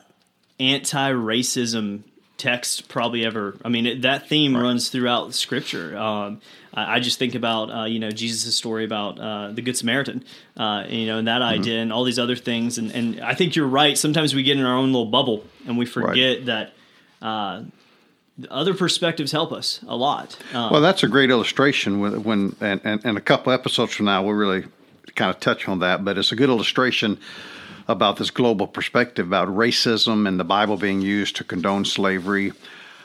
anti-racism 0.61 2.03
text 2.43 2.89
probably 2.89 3.25
ever. 3.25 3.57
I 3.65 3.69
mean, 3.69 3.87
it, 3.87 4.03
that 4.03 4.29
theme 4.29 4.57
right. 4.57 4.63
runs 4.63 4.89
throughout 4.89 5.33
Scripture. 5.33 5.97
Um, 5.97 6.41
I, 6.75 6.97
I, 6.97 7.01
just 7.01 7.19
think 7.19 7.37
about 7.37 7.71
uh, 7.71 7.85
you 7.85 8.01
know 8.01 8.11
Jesus' 8.11 8.57
story 8.57 8.85
about 8.85 9.19
uh, 9.19 9.53
the 9.53 9.63
Good 9.63 9.77
Samaritan, 9.77 10.25
uh, 10.57 10.85
you 10.89 11.07
know, 11.07 11.19
and 11.19 11.29
that 11.29 11.41
mm-hmm. 11.41 11.61
idea, 11.61 11.81
and 11.81 11.93
all 11.93 12.03
these 12.03 12.19
other 12.19 12.35
things. 12.35 12.79
And, 12.79 12.91
and 12.91 13.21
I 13.21 13.35
think 13.35 13.55
you're 13.55 13.69
right. 13.69 13.97
Sometimes 13.97 14.35
we 14.35 14.43
get 14.43 14.59
in 14.59 14.65
our 14.65 14.77
own 14.77 14.93
little 14.93 15.07
bubble, 15.07 15.45
and 15.67 15.79
we 15.79 15.87
forget 15.87 16.39
right. 16.39 16.47
that. 16.47 16.73
Uh, 17.21 17.65
other 18.51 18.75
perspectives 18.75 19.31
help 19.31 19.53
us 19.53 19.81
a 19.87 19.95
lot. 19.95 20.37
Um, 20.55 20.73
well, 20.73 20.81
that's 20.81 21.03
a 21.05 21.09
great 21.09 21.31
illustration. 21.31 22.01
When, 22.01 22.25
when 22.25 22.57
and, 22.61 22.81
and, 22.83 23.05
and 23.05 23.19
a 23.19 23.21
couple 23.21 23.53
episodes 23.53 23.93
from 23.93 24.07
now, 24.07 24.25
we'll 24.25 24.35
really 24.35 24.65
kind 25.15 25.33
of 25.33 25.39
touch 25.39 25.69
on 25.69 25.81
that. 25.81 26.05
But 26.05 26.19
it's 26.19 26.33
a 26.33 26.37
good 26.37 26.49
illustration 26.49 27.21
about 27.89 28.17
this 28.17 28.31
global 28.31 28.67
perspective 28.67 29.27
about 29.27 29.49
racism 29.49 30.27
and 30.27 30.39
the 30.39 30.45
Bible 30.45 30.77
being 30.77 31.01
used 31.01 31.37
to 31.37 31.45
condone 31.45 31.85
slavery. 31.85 32.53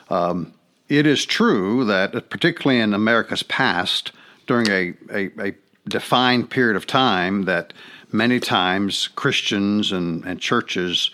Um, 0.09 0.53
it 0.89 1.05
is 1.05 1.25
true 1.25 1.83
that, 1.85 2.29
particularly 2.29 2.79
in 2.81 2.93
America's 2.93 3.43
past, 3.43 4.11
during 4.45 4.69
a, 4.69 4.93
a, 5.11 5.49
a, 5.49 5.53
defined 5.87 6.49
period 6.49 6.75
of 6.75 6.85
time, 6.85 7.43
that 7.43 7.71
many 8.11 8.41
times 8.41 9.07
Christians 9.15 9.93
and, 9.93 10.23
and 10.25 10.37
churches 10.37 11.11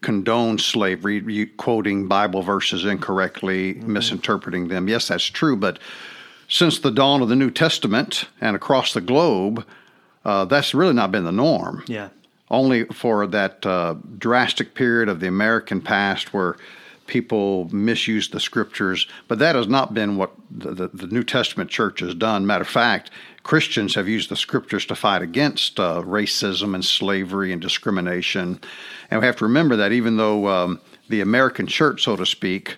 condone 0.00 0.58
slavery, 0.58 1.46
quoting 1.56 2.08
Bible 2.08 2.42
verses 2.42 2.84
incorrectly, 2.84 3.74
mm-hmm. 3.74 3.92
misinterpreting 3.92 4.66
them. 4.66 4.88
Yes, 4.88 5.08
that's 5.08 5.24
true, 5.24 5.56
but 5.56 5.78
since 6.48 6.80
the 6.80 6.90
dawn 6.90 7.22
of 7.22 7.28
the 7.28 7.36
New 7.36 7.50
Testament 7.50 8.24
and 8.40 8.56
across 8.56 8.92
the 8.92 9.00
globe, 9.00 9.64
uh, 10.24 10.44
that's 10.44 10.74
really 10.74 10.92
not 10.92 11.12
been 11.12 11.24
the 11.24 11.32
norm. 11.32 11.84
Yeah 11.86 12.08
only 12.50 12.84
for 12.86 13.26
that 13.26 13.64
uh, 13.66 13.96
drastic 14.18 14.74
period 14.74 15.08
of 15.08 15.20
the 15.20 15.28
American 15.28 15.80
past 15.80 16.32
where 16.32 16.56
people 17.06 17.68
misused 17.72 18.32
the 18.32 18.40
scriptures. 18.40 19.06
But 19.28 19.38
that 19.38 19.54
has 19.54 19.68
not 19.68 19.94
been 19.94 20.16
what 20.16 20.32
the, 20.50 20.74
the, 20.74 20.88
the, 20.88 21.06
New 21.06 21.22
Testament 21.24 21.70
church 21.70 22.00
has 22.00 22.14
done. 22.14 22.46
Matter 22.46 22.62
of 22.62 22.68
fact, 22.68 23.10
Christians 23.42 23.94
have 23.94 24.08
used 24.08 24.28
the 24.28 24.36
scriptures 24.36 24.84
to 24.86 24.94
fight 24.94 25.22
against 25.22 25.78
uh, 25.78 26.02
racism 26.02 26.74
and 26.74 26.84
slavery 26.84 27.52
and 27.52 27.62
discrimination. 27.62 28.60
And 29.10 29.20
we 29.20 29.26
have 29.26 29.36
to 29.36 29.44
remember 29.44 29.76
that 29.76 29.92
even 29.92 30.16
though 30.16 30.48
um, 30.48 30.80
the 31.08 31.20
American 31.20 31.66
church, 31.66 32.02
so 32.02 32.16
to 32.16 32.26
speak, 32.26 32.76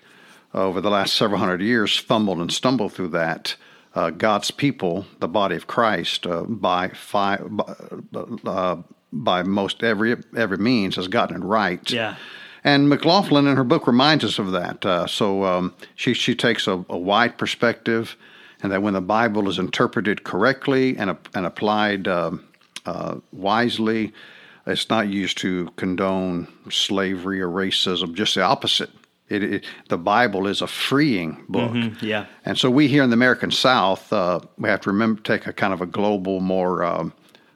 over 0.55 0.81
the 0.81 0.91
last 0.91 1.15
several 1.15 1.41
hundred 1.41 1.61
years 1.61 1.97
fumbled 1.97 2.39
and 2.39 2.53
stumbled 2.53 2.93
through 2.93 3.09
that, 3.09 3.57
uh, 3.95 4.11
God's 4.11 4.51
people, 4.51 5.07
the 5.21 5.29
body 5.29 5.57
of 5.57 5.67
Christ, 5.67 6.27
uh, 6.27 6.43
by, 6.43 6.89
fi- 6.89 7.41
uh, 8.45 8.77
by 9.13 9.43
most 9.43 9.83
every 9.83 10.17
every 10.37 10.59
means 10.59 10.97
has 10.97 11.09
gotten 11.09 11.43
it 11.43 11.45
right. 11.45 11.91
Yeah. 11.91 12.17
And 12.65 12.89
McLaughlin 12.89 13.47
in 13.47 13.57
her 13.57 13.65
book 13.65 13.87
reminds 13.87 14.25
us 14.25 14.39
of 14.39 14.53
that. 14.53 14.85
Uh, 14.85 15.07
so 15.07 15.45
um, 15.45 15.75
she 15.95 16.15
she 16.15 16.35
takes 16.35 16.67
a, 16.67 16.85
a, 16.89 16.99
wide 16.99 17.39
perspective, 17.39 18.17
and 18.63 18.73
that 18.73 18.83
when 18.83 18.95
the 18.95 19.01
Bible 19.01 19.49
is 19.49 19.59
interpreted 19.59 20.25
correctly 20.25 20.97
and 20.97 21.17
and 21.35 21.47
applied 21.47 22.09
uh, 22.09 22.33
uh, 22.85 23.17
wisely, 23.33 24.13
it's 24.67 24.91
not 24.91 25.09
used 25.09 25.39
to 25.39 25.71
condone 25.77 26.49
slavery 26.71 27.41
or 27.41 27.49
racism. 27.49 28.15
Just 28.15 28.35
the 28.35 28.43
opposite. 28.43 28.91
It, 29.29 29.43
it, 29.43 29.65
the 29.91 29.99
Bible 29.99 30.47
is 30.47 30.63
a 30.63 30.67
freeing 30.67 31.45
book. 31.51 31.73
Mm-hmm, 31.73 32.05
yeah. 32.05 32.25
And 32.47 32.57
so 32.57 32.71
we 32.71 32.89
here 32.89 33.03
in 33.03 33.11
the 33.11 33.15
American 33.15 33.51
South, 33.51 34.11
uh, 34.11 34.41
we 34.57 34.71
have 34.71 34.81
to 34.83 34.91
remember 34.91 35.21
take 35.21 35.47
a 35.47 35.53
kind 35.53 35.75
of 35.75 35.83
a 35.83 35.87
global, 35.87 36.41
more 36.41 36.83
um, 36.83 37.13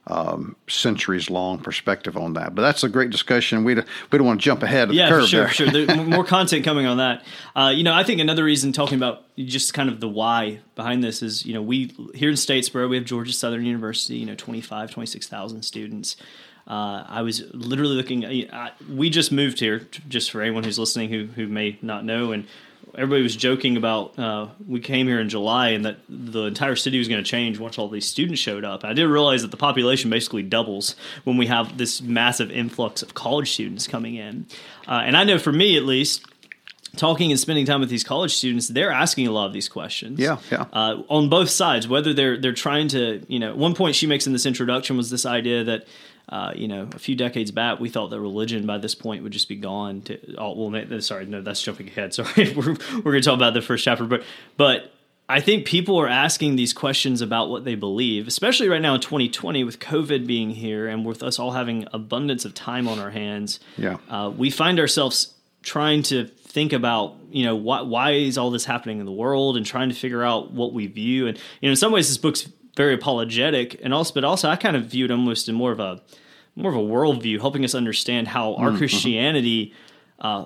um, 0.06 0.56
centuries 0.68 1.30
long 1.30 1.59
perspective 1.59 2.16
on 2.16 2.32
that. 2.32 2.54
But 2.54 2.62
that's 2.62 2.82
a 2.82 2.88
great 2.88 3.11
discussion. 3.11 3.64
We, 3.64 3.75
we 3.75 3.82
don't 4.18 4.26
want 4.26 4.40
to 4.40 4.44
jump 4.44 4.62
ahead 4.62 4.88
of 4.88 4.94
yeah, 4.94 5.06
the 5.06 5.12
curve 5.12 5.28
sure, 5.28 5.40
there. 5.44 5.49
sure. 5.50 5.71
There's 5.71 5.97
more 6.09 6.25
content 6.25 6.64
coming 6.64 6.87
on 6.87 6.97
that. 6.97 7.25
Uh, 7.54 7.73
you 7.75 7.85
know, 7.85 7.94
I 7.94 8.02
think 8.02 8.21
another 8.21 8.44
reason 8.44 8.73
talking 8.73 8.97
about 8.97 9.25
just 9.37 9.75
kind 9.75 9.88
of 9.88 10.00
the 10.00 10.09
why 10.09 10.61
behind 10.75 11.04
this 11.04 11.23
is, 11.23 11.47
you 11.47 11.54
know, 11.54 11.62
we 11.62 11.94
here 12.14 12.30
in 12.30 12.35
Statesboro, 12.35 12.88
we 12.88 12.97
have 12.97 13.04
Georgia 13.04 13.32
Southern 13.32 13.64
University, 13.64 14.16
you 14.16 14.26
know, 14.26 14.35
25, 14.35 14.90
26,000 14.90 15.62
students. 15.62 16.16
Uh, 16.66 17.04
I 17.09 17.23
was 17.23 17.42
literally 17.52 17.94
looking. 17.94 18.25
I, 18.52 18.73
we 18.88 19.11
just 19.11 19.32
moved 19.32 19.59
here, 19.59 19.88
just 20.09 20.30
for 20.30 20.42
anyone 20.42 20.62
who's 20.62 20.78
listening 20.78 21.11
who 21.11 21.26
who 21.26 21.49
may 21.49 21.76
not 21.82 22.04
know, 22.04 22.30
and 22.30 22.47
everybody 22.95 23.23
was 23.23 23.37
joking 23.37 23.77
about 23.77 24.19
uh, 24.19 24.49
we 24.67 24.81
came 24.81 25.07
here 25.07 25.21
in 25.21 25.29
July 25.29 25.71
and 25.71 25.85
that 25.85 25.99
the 26.09 26.45
entire 26.45 26.77
city 26.77 26.99
was 26.99 27.09
going 27.09 27.23
to 27.23 27.29
change 27.29 27.59
once 27.59 27.79
all 27.79 27.89
these 27.89 28.07
students 28.07 28.41
showed 28.41 28.65
up. 28.65 28.85
I 28.85 28.93
didn't 28.93 29.11
realize 29.11 29.43
that 29.43 29.51
the 29.51 29.57
population 29.57 30.11
basically 30.11 30.43
doubles 30.43 30.97
when 31.25 31.37
we 31.37 31.47
have 31.47 31.79
this 31.79 32.01
massive 32.03 32.51
influx 32.51 33.03
of 33.03 33.15
college 33.15 33.53
students 33.53 33.87
coming 33.87 34.17
in. 34.17 34.47
Uh, 34.87 35.03
and 35.05 35.17
I 35.17 35.25
know 35.25 35.39
for 35.39 35.53
me 35.53 35.77
at 35.77 35.85
least, 35.85 36.27
talking 36.97 37.31
and 37.31 37.41
spending 37.41 37.65
time 37.65 37.81
with 37.81 37.89
these 37.89 38.05
college 38.05 38.35
students, 38.35 38.69
they're 38.69 38.93
asking 38.93 39.27
a 39.27 39.33
lot 39.33 39.47
of 39.47 39.53
these 39.53 39.69
questions. 39.69 40.19
Yeah, 40.19 40.39
yeah. 40.51 40.67
Uh, 40.73 41.03
on 41.09 41.29
both 41.29 41.49
sides, 41.49 41.89
whether 41.89 42.13
they're 42.13 42.37
they're 42.37 42.53
trying 42.53 42.89
to, 42.89 43.25
you 43.29 43.39
know, 43.39 43.55
one 43.55 43.75
point 43.75 43.97
she 43.97 44.07
makes 44.07 44.27
in 44.27 44.33
this 44.33 44.47
introduction 44.47 44.97
was 44.97 45.11
this 45.11 45.25
idea 45.25 45.65
that 45.65 45.87
uh, 46.29 46.52
you 46.55 46.69
know, 46.69 46.88
a 46.93 46.99
few 46.99 47.14
decades 47.14 47.50
back, 47.50 47.81
we 47.81 47.88
thought 47.88 48.09
that 48.09 48.21
religion 48.21 48.67
by 48.67 48.79
this 48.79 48.95
point 48.95 49.23
would 49.23 49.33
just 49.33 49.49
be 49.49 49.57
gone. 49.57 50.02
To 50.02 50.37
oh, 50.37 50.69
well, 50.69 51.00
sorry, 51.00 51.26
no, 51.26 51.43
that's 51.43 51.62
jumping 51.62 51.88
ahead. 51.88 52.14
Sorry, 52.14 52.52
we're 52.55 52.76
we're 52.97 53.12
going 53.12 53.23
to 53.23 53.23
talk 53.23 53.35
about 53.35 53.55
the 53.55 53.62
first 53.62 53.85
chapter, 53.85 54.05
but 54.05 54.23
but 54.57 54.93
I 55.29 55.41
think 55.41 55.67
people 55.67 55.99
are 55.99 56.09
asking 56.09 56.57
these 56.57 56.73
questions 56.73 57.21
about 57.21 57.49
what 57.49 57.64
they 57.64 57.75
believe, 57.75 58.29
especially 58.29 58.69
right 58.69 58.83
now 58.83 58.95
in 58.95 59.00
2020 59.00 59.64
with 59.64 59.79
COVID 59.79 60.26
being 60.26 60.50
here 60.50 60.88
and 60.88 61.05
with 61.05 61.23
us 61.23 61.38
all 61.38 61.52
having 61.52 61.87
abundance 61.93 62.45
of 62.45 62.55
time 62.55 62.88
on 62.88 62.99
our 62.99 63.11
hands. 63.11 63.61
Yeah, 63.76 63.99
uh, 64.09 64.33
we 64.35 64.50
find 64.50 64.79
ourselves 64.79 65.35
trying 65.62 66.02
to 66.02 66.26
think 66.26 66.73
about 66.73 67.17
you 67.31 67.45
know 67.45 67.57
why 67.57 67.81
why 67.83 68.12
is 68.12 68.37
all 68.37 68.50
this 68.50 68.64
happening 68.64 69.00
in 69.00 69.07
the 69.07 69.12
world 69.12 69.57
and 69.57 69.64
trying 69.64 69.88
to 69.88 69.95
figure 69.95 70.23
out 70.23 70.50
what 70.52 70.73
we 70.73 70.87
view 70.87 71.26
and 71.26 71.38
you 71.61 71.69
know 71.69 71.71
in 71.71 71.76
some 71.76 71.93
ways 71.93 72.09
this 72.09 72.19
book's 72.19 72.47
very 72.76 72.95
apologetic, 72.95 73.79
and 73.83 73.93
also, 73.93 74.14
but 74.14 74.25
also 74.25 74.49
I 74.49 74.57
kind 74.57 74.76
of 74.76 74.87
viewed 74.87 75.11
almost 75.11 75.49
in 75.49 75.55
more 75.55 75.73
of 75.73 75.81
a 75.81 76.00
more 76.55 76.71
of 76.71 76.76
a 76.76 76.81
worldview, 76.81 77.41
helping 77.41 77.64
us 77.64 77.75
understand 77.75 78.29
how 78.29 78.55
our 78.57 78.69
mm-hmm. 78.69 78.79
Christianity 78.79 79.73
uh, 80.19 80.45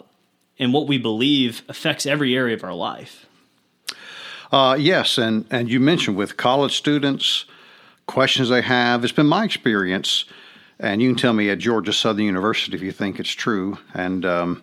and 0.59 0.73
what 0.73 0.87
we 0.87 0.99
believe 0.99 1.63
affects 1.69 2.07
every 2.07 2.37
area 2.37 2.55
of 2.55 2.63
our 2.63 2.75
life. 2.75 3.27
Uh, 4.53 4.77
yes, 4.79 5.19
and 5.19 5.45
and 5.51 5.69
you 5.71 5.81
mentioned 5.81 6.17
with 6.17 6.37
college 6.37 6.77
students, 6.77 7.45
questions 8.07 8.49
they 8.49 8.63
have. 8.63 9.05
It's 9.05 9.13
been 9.13 9.27
my 9.27 9.45
experience, 9.45 10.25
and 10.79 11.03
you 11.03 11.11
can 11.11 11.19
tell 11.19 11.33
me 11.33 11.51
at 11.51 11.59
Georgia 11.59 11.93
Southern 11.93 12.25
University 12.25 12.77
if 12.77 12.83
you 12.83 12.93
think 12.93 13.21
it's 13.21 13.33
true, 13.33 13.79
and. 13.95 14.25
Um, 14.25 14.63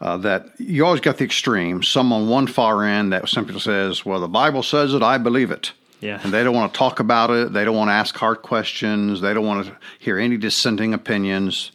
uh, 0.00 0.16
that 0.16 0.48
you 0.58 0.84
always 0.84 1.00
got 1.00 1.18
the 1.18 1.24
extreme. 1.24 1.80
Some 1.80 2.12
on 2.12 2.28
one 2.28 2.48
far 2.48 2.84
end 2.84 3.12
that 3.12 3.28
simply 3.28 3.60
says, 3.60 4.04
"Well, 4.04 4.18
the 4.18 4.26
Bible 4.26 4.64
says 4.64 4.94
it, 4.94 5.02
I 5.02 5.16
believe 5.16 5.52
it." 5.52 5.70
Yeah. 6.02 6.20
And 6.22 6.32
they 6.32 6.42
don't 6.42 6.54
want 6.54 6.74
to 6.74 6.78
talk 6.78 7.00
about 7.00 7.30
it. 7.30 7.52
They 7.52 7.64
don't 7.64 7.76
want 7.76 7.88
to 7.88 7.94
ask 7.94 8.16
hard 8.16 8.42
questions. 8.42 9.20
They 9.20 9.32
don't 9.32 9.46
want 9.46 9.66
to 9.66 9.76
hear 10.00 10.18
any 10.18 10.36
dissenting 10.36 10.92
opinions. 10.92 11.70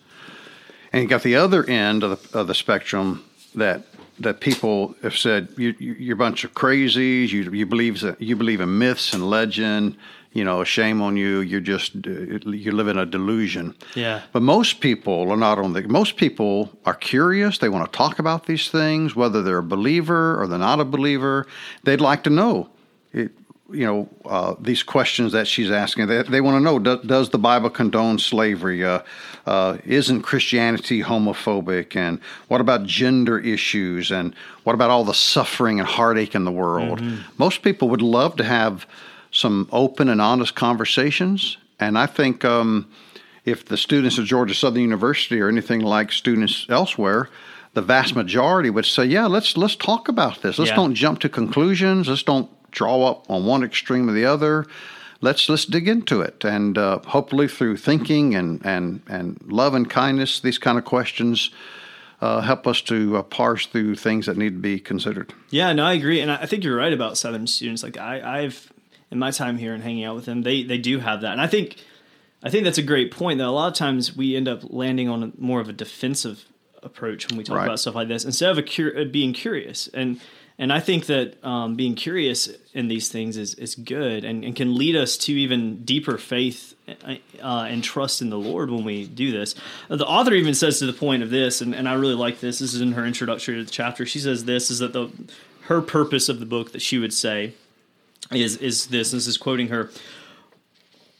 And 0.91 1.01
you 1.01 1.07
got 1.07 1.23
the 1.23 1.35
other 1.35 1.63
end 1.67 2.03
of 2.03 2.31
the, 2.31 2.39
of 2.39 2.47
the 2.47 2.55
spectrum 2.55 3.23
that 3.55 3.83
that 4.19 4.39
people 4.39 4.95
have 5.03 5.15
said 5.15 5.47
you, 5.57 5.75
you, 5.77 6.11
are 6.11 6.15
a 6.15 6.17
bunch 6.17 6.43
of 6.43 6.53
crazies. 6.53 7.29
You 7.29 7.51
you 7.51 7.65
believe 7.65 8.03
you 8.19 8.35
believe 8.35 8.61
in 8.61 8.77
myths 8.77 9.13
and 9.13 9.29
legend. 9.29 9.97
You 10.33 10.43
know, 10.43 10.63
shame 10.63 11.01
on 11.01 11.17
you. 11.17 11.39
You're 11.39 11.61
just 11.61 11.95
you 12.05 12.71
live 12.71 12.87
in 12.87 12.97
a 12.97 13.05
delusion. 13.05 13.75
Yeah. 13.95 14.21
But 14.33 14.41
most 14.41 14.81
people 14.81 15.31
are 15.31 15.37
not 15.37 15.57
on 15.57 15.73
the. 15.73 15.87
Most 15.87 16.17
people 16.17 16.71
are 16.85 16.93
curious. 16.93 17.57
They 17.59 17.69
want 17.69 17.91
to 17.91 17.97
talk 17.97 18.19
about 18.19 18.45
these 18.45 18.69
things, 18.69 19.15
whether 19.15 19.41
they're 19.41 19.59
a 19.59 19.63
believer 19.63 20.39
or 20.39 20.47
they're 20.47 20.59
not 20.59 20.79
a 20.79 20.85
believer. 20.85 21.47
They'd 21.83 22.01
like 22.01 22.23
to 22.23 22.29
know. 22.29 22.69
You 23.69 23.85
know 23.85 24.09
uh, 24.25 24.55
these 24.59 24.81
questions 24.81 25.33
that 25.33 25.47
she's 25.47 25.69
asking. 25.69 26.07
They, 26.07 26.23
they 26.23 26.41
want 26.41 26.55
to 26.55 26.61
know: 26.61 26.79
do, 26.79 27.01
Does 27.05 27.29
the 27.29 27.37
Bible 27.37 27.69
condone 27.69 28.17
slavery? 28.17 28.83
Uh, 28.83 29.01
uh, 29.45 29.77
isn't 29.85 30.21
Christianity 30.21 31.01
homophobic? 31.01 31.95
And 31.95 32.19
what 32.47 32.61
about 32.61 32.85
gender 32.85 33.39
issues? 33.39 34.11
And 34.11 34.33
what 34.63 34.73
about 34.73 34.89
all 34.89 35.03
the 35.03 35.13
suffering 35.13 35.79
and 35.79 35.87
heartache 35.87 36.33
in 36.33 36.45
the 36.45 36.51
world? 36.51 36.99
Mm-hmm. 36.99 37.21
Most 37.37 37.61
people 37.61 37.89
would 37.89 38.01
love 38.01 38.35
to 38.37 38.43
have 38.43 38.85
some 39.31 39.67
open 39.71 40.07
and 40.09 40.21
honest 40.21 40.55
conversations, 40.55 41.57
and 41.79 41.97
I 41.97 42.05
think 42.05 42.45
um, 42.45 42.89
if 43.43 43.65
the 43.65 43.77
students 43.77 44.17
at 44.17 44.25
Georgia 44.25 44.53
Southern 44.53 44.81
University 44.81 45.39
are 45.41 45.49
anything 45.49 45.81
like 45.81 46.11
students 46.11 46.65
elsewhere, 46.69 47.29
the 47.73 47.81
vast 47.81 48.15
majority 48.15 48.69
would 48.69 48.85
say, 48.85 49.05
"Yeah, 49.05 49.27
let's 49.27 49.55
let's 49.55 49.75
talk 49.75 50.07
about 50.07 50.41
this. 50.41 50.57
Let's 50.57 50.71
yeah. 50.71 50.75
don't 50.75 50.95
jump 50.95 51.19
to 51.19 51.29
conclusions. 51.29 52.09
Let's 52.09 52.23
don't 52.23 52.49
draw 52.77 53.07
up 53.07 53.29
on 53.29 53.45
one 53.45 53.63
extreme 53.63 54.07
or 54.07 54.13
the 54.13 54.25
other. 54.25 54.65
Let's 55.19 55.49
let's 55.49 55.65
dig 55.65 55.87
into 55.87 56.21
it, 56.21 56.45
and 56.45 56.77
uh, 56.77 56.99
hopefully 56.99 57.47
through 57.47 57.77
thinking 57.77 58.35
and 58.35 58.63
and 58.63 59.01
and 59.07 59.41
love 59.47 59.73
and 59.73 59.89
kindness, 59.89 60.39
these 60.39 60.59
kind 60.59 60.77
of 60.77 60.85
questions. 60.85 61.49
Uh, 62.19 62.41
help 62.41 62.65
us 62.65 62.81
to 62.81 63.15
uh, 63.17 63.21
parse 63.21 63.67
through 63.67 63.93
things 63.93 64.25
that 64.25 64.35
need 64.37 64.49
to 64.49 64.59
be 64.59 64.79
considered. 64.79 65.31
Yeah, 65.51 65.71
no, 65.73 65.85
I 65.85 65.93
agree, 65.93 66.19
and 66.19 66.31
I 66.31 66.47
think 66.47 66.63
you're 66.63 66.75
right 66.75 66.91
about 66.91 67.15
Southern 67.15 67.45
students. 67.45 67.83
Like 67.83 67.95
I, 67.95 68.41
I've 68.41 68.73
in 69.11 69.19
my 69.19 69.29
time 69.29 69.59
here 69.59 69.75
and 69.75 69.83
hanging 69.83 70.03
out 70.03 70.15
with 70.15 70.25
them, 70.25 70.41
they 70.41 70.63
they 70.63 70.79
do 70.79 70.99
have 70.99 71.21
that, 71.21 71.33
and 71.33 71.41
I 71.41 71.47
think 71.47 71.77
I 72.43 72.49
think 72.49 72.63
that's 72.63 72.79
a 72.79 72.83
great 72.83 73.11
point. 73.11 73.37
That 73.39 73.47
a 73.47 73.51
lot 73.51 73.67
of 73.67 73.73
times 73.73 74.15
we 74.15 74.35
end 74.35 74.47
up 74.47 74.61
landing 74.63 75.09
on 75.09 75.23
a, 75.23 75.31
more 75.37 75.59
of 75.61 75.69
a 75.69 75.73
defensive 75.73 76.45
approach 76.83 77.27
when 77.27 77.37
we 77.37 77.43
talk 77.43 77.57
right. 77.57 77.65
about 77.65 77.79
stuff 77.79 77.95
like 77.95 78.07
this 78.07 78.23
instead 78.23 78.51
of 78.51 78.57
a 78.57 78.63
cur- 78.63 79.05
being 79.05 79.33
curious 79.33 79.87
and 79.93 80.19
and 80.59 80.73
I 80.73 80.79
think 80.79 81.05
that 81.05 81.43
um, 81.45 81.75
being 81.75 81.93
curious 81.93 82.49
in 82.73 82.87
these 82.87 83.09
things 83.09 83.37
is, 83.37 83.53
is 83.55 83.75
good 83.75 84.23
and, 84.23 84.43
and 84.43 84.55
can 84.55 84.75
lead 84.75 84.95
us 84.95 85.15
to 85.17 85.33
even 85.33 85.83
deeper 85.83 86.17
faith 86.17 86.73
uh, 86.87 87.17
and 87.69 87.83
trust 87.83 88.21
in 88.21 88.31
the 88.31 88.39
Lord 88.39 88.71
when 88.71 88.83
we 88.83 89.05
do 89.05 89.31
this. 89.31 89.53
The 89.87 90.05
author 90.05 90.33
even 90.33 90.55
says 90.55 90.79
to 90.79 90.87
the 90.87 90.93
point 90.93 91.21
of 91.21 91.29
this, 91.29 91.61
and, 91.61 91.75
and 91.75 91.87
I 91.87 91.93
really 91.93 92.15
like 92.15 92.39
this. 92.39 92.57
This 92.57 92.73
is 92.73 92.81
in 92.81 92.93
her 92.93 93.05
introductory 93.05 93.55
to 93.57 93.63
the 93.63 93.69
chapter. 93.69 94.05
She 94.05 94.19
says 94.19 94.45
this 94.45 94.71
is 94.71 94.79
that 94.79 94.93
the 94.93 95.09
her 95.63 95.81
purpose 95.81 96.29
of 96.29 96.39
the 96.39 96.45
book 96.45 96.71
that 96.71 96.81
she 96.81 96.97
would 96.97 97.13
say 97.13 97.53
is 98.31 98.57
is 98.57 98.87
this. 98.87 99.11
This 99.11 99.27
is 99.27 99.37
quoting 99.37 99.67
her. 99.67 99.91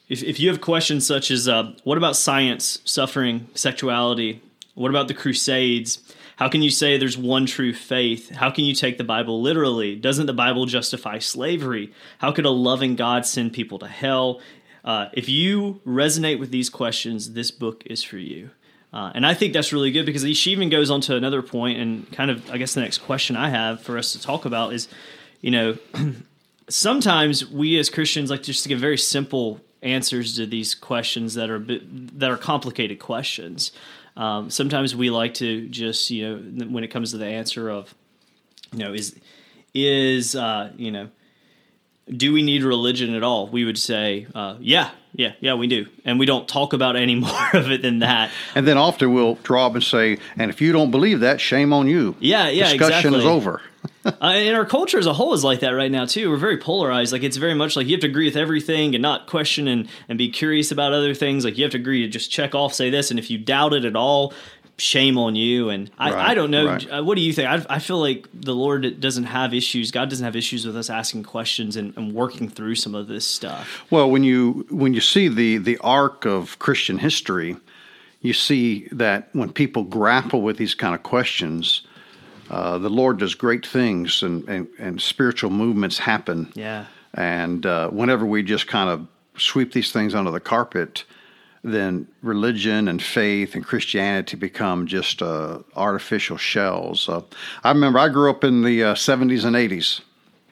If, 0.10 0.24
if 0.24 0.40
you 0.40 0.50
have 0.50 0.62
questions 0.62 1.06
such 1.06 1.30
as 1.32 1.48
uh, 1.50 1.74
what 1.84 1.98
about 1.98 2.16
science, 2.16 2.80
suffering, 2.86 3.48
sexuality, 3.54 4.42
what 4.74 4.90
about 4.90 5.10
the 5.10 5.14
Crusades? 5.14 6.00
How 6.38 6.50
can 6.50 6.62
you 6.62 6.70
say 6.70 6.98
there's 6.98 7.18
one 7.18 7.48
true 7.48 7.74
faith? 7.74 8.30
How 8.30 8.52
can 8.52 8.64
you 8.64 8.76
take 8.76 9.00
the 9.00 9.04
Bible 9.04 9.42
literally? 9.42 9.96
Doesn't 9.96 10.28
the 10.28 10.34
Bible 10.34 10.68
justify 10.68 11.18
slavery? 11.18 11.92
How 12.20 12.32
could 12.32 12.46
a 12.46 12.52
loving 12.52 12.96
God 12.96 13.26
send 13.26 13.54
people 13.54 13.80
to 13.80 13.88
hell? 13.88 14.40
Uh, 14.86 15.10
if 15.14 15.28
you 15.28 15.82
resonate 15.86 16.40
with 16.40 16.52
these 16.52 16.70
questions, 16.70 17.34
this 17.34 17.50
book 17.50 17.84
is 17.88 18.04
for 18.04 18.18
you. 18.18 18.52
Uh, 18.94 19.12
and 19.16 19.26
I 19.26 19.34
think 19.34 19.52
that's 19.52 19.74
really 19.74 19.92
good 19.92 20.06
because 20.06 20.24
she 20.38 20.52
even 20.52 20.70
goes 20.70 20.92
on 20.92 21.02
to 21.02 21.16
another 21.16 21.42
point, 21.42 21.80
and 21.80 22.10
kind 22.12 22.32
of, 22.32 22.50
I 22.52 22.58
guess, 22.58 22.76
the 22.76 22.82
next 22.82 23.00
question 23.00 23.36
I 23.36 23.50
have 23.50 23.82
for 23.82 23.98
us 23.98 24.14
to 24.14 24.22
talk 24.22 24.46
about 24.46 24.74
is, 24.74 24.88
you 25.42 25.52
know, 25.52 25.78
sometimes 26.70 27.48
we 27.48 27.80
as 27.80 27.90
Christians 27.90 28.30
like 28.30 28.44
just 28.44 28.64
to 28.64 28.70
give 28.70 28.80
very 28.80 28.98
simple 28.98 29.60
answers 29.82 30.36
to 30.36 30.46
these 30.46 30.76
questions 30.76 31.34
that 31.34 31.50
are 31.50 31.60
that 31.60 32.30
are 32.30 32.38
complicated 32.38 33.00
questions. 33.00 33.72
Um, 34.18 34.50
sometimes 34.50 34.96
we 34.96 35.10
like 35.12 35.36
to 35.36 35.68
just, 35.70 36.10
you 36.10 36.38
know, 36.38 36.66
when 36.66 36.84
it 36.84 36.88
comes 36.88 37.12
to 37.12 37.18
the 37.18 37.28
answer 37.28 37.70
of, 37.70 37.94
you 38.74 38.80
know, 38.80 38.94
is 38.94 39.16
is 39.74 40.36
uh, 40.36 40.74
you 40.76 40.92
know, 40.92 41.10
do 42.10 42.34
we 42.34 42.42
need 42.42 42.64
religion 42.64 43.14
at 43.14 43.24
all? 43.24 43.48
We 43.48 43.64
would 43.64 43.78
say, 43.78 44.28
uh, 44.34 44.58
yeah, 44.60 44.92
yeah, 45.18 45.34
yeah, 45.40 45.56
we 45.56 45.66
do, 45.66 45.88
and 46.06 46.20
we 46.20 46.28
don't 46.28 46.48
talk 46.48 46.74
about 46.74 46.96
any 46.96 47.16
more 47.20 47.50
of 47.54 47.72
it 47.72 47.82
than 47.82 48.00
that. 48.00 48.30
And 48.54 48.68
then 48.68 48.78
often 48.78 49.14
we'll 49.14 49.36
draw 49.36 49.66
up 49.66 49.74
and 49.74 49.84
say, 49.84 50.20
and 50.38 50.52
if 50.52 50.62
you 50.62 50.72
don't 50.72 50.92
believe 50.92 51.22
that, 51.22 51.42
shame 51.42 51.74
on 51.74 51.88
you. 51.88 52.16
Yeah, 52.20 52.50
yeah, 52.50 52.72
discussion 52.72 53.16
exactly. 53.16 53.20
is 53.20 53.26
over. 53.26 53.62
uh, 54.06 54.12
and 54.22 54.56
our 54.56 54.66
culture 54.66 55.00
as 55.00 55.06
a 55.06 55.14
whole 55.14 55.34
is 55.34 55.44
like 55.44 55.62
that 55.62 55.72
right 55.72 55.92
now 55.92 56.06
too. 56.06 56.30
We're 56.30 56.38
very 56.38 56.58
polarized. 56.58 57.12
Like 57.12 57.24
it's 57.24 57.38
very 57.38 57.56
much 57.56 57.76
like 57.76 57.88
you 57.88 57.94
have 57.94 58.02
to 58.02 58.08
agree 58.08 58.26
with 58.26 58.38
everything 58.38 58.96
and 58.96 59.02
not 59.02 59.28
question 59.28 59.68
and 59.68 59.90
and 60.08 60.18
be 60.18 60.30
curious 60.30 60.72
about 60.72 60.94
other 60.94 61.14
things. 61.14 61.44
Like 61.44 61.58
you 61.58 61.64
have 61.64 61.72
to 61.72 61.78
agree 61.78 62.04
to 62.04 62.08
just 62.08 62.32
check 62.32 62.54
off, 62.54 62.74
say 62.74 62.90
this, 62.90 63.10
and 63.10 63.20
if 63.20 63.32
you 63.32 63.38
doubt 63.38 63.74
it 63.74 63.86
at 63.86 63.96
all, 63.96 64.34
shame 64.78 65.18
on 65.18 65.36
you. 65.36 65.70
And 65.70 65.90
I, 65.98 66.12
right, 66.12 66.30
I 66.30 66.34
don't 66.34 66.52
know. 66.52 66.68
Right. 66.68 66.92
Uh, 66.92 67.04
what 67.04 67.16
do 67.16 67.22
you 67.22 67.34
think? 67.34 67.48
I, 67.48 67.76
I, 67.76 67.80
feel 67.80 68.00
like 68.00 68.28
the 68.34 68.54
Lord 68.54 69.00
doesn't 69.00 69.26
have 69.26 69.54
issues. 69.54 69.92
God 69.92 70.10
doesn't 70.10 70.24
have 70.24 70.36
issues 70.36 70.66
with 70.66 70.78
us 70.78 70.90
asking 70.90 71.24
questions 71.24 71.76
and, 71.76 71.96
and, 71.98 72.14
working 72.14 72.48
through 72.48 72.76
some 72.76 72.94
of 72.94 73.08
this 73.08 73.26
stuff. 73.26 73.84
Well, 73.90 74.10
when 74.10 74.24
you 74.24 74.66
when 74.70 74.94
you 74.94 75.02
see 75.02 75.28
the 75.28 75.58
the 75.58 75.78
arc 75.80 76.26
of 76.26 76.60
Christian 76.60 77.00
history, 77.00 77.58
you 78.22 78.34
see 78.34 78.88
that 78.92 79.30
when 79.34 79.52
people 79.52 79.84
grapple 79.84 80.42
with 80.42 80.58
these 80.58 80.76
kind 80.76 80.94
of 80.94 81.04
questions 81.04 81.82
uh, 82.50 82.78
the 82.78 82.90
Lord 82.90 83.20
does 83.20 83.36
great 83.36 83.66
things 83.66 84.24
and, 84.24 84.48
and, 84.48 84.68
and 84.80 85.02
spiritual 85.02 85.50
movements 85.50 85.98
happen. 85.98 86.52
Yeah. 86.56 86.86
And 87.14 87.66
uh, 87.66 87.90
whenever 87.90 88.26
we 88.26 88.44
just 88.44 88.68
kind 88.68 88.90
of 88.90 89.08
sweep 89.38 89.74
these 89.74 89.92
things 89.92 90.16
under 90.16 90.32
the 90.32 90.40
carpet, 90.40 91.04
then 91.64 92.08
religion 92.22 92.88
and 92.88 93.02
faith 93.02 93.56
and 93.56 93.66
Christianity 93.66 94.38
become 94.38 94.88
just 94.88 95.22
uh, 95.22 95.60
artificial 95.76 96.38
shells. 96.38 97.10
Uh, 97.10 97.22
I 97.64 97.72
remember 97.72 98.00
I 98.00 98.10
grew 98.10 98.30
up 98.30 98.44
in 98.44 98.64
the 98.64 98.84
uh, 98.84 98.96
70s 98.96 99.44
and 99.44 99.56
80s. 99.56 100.02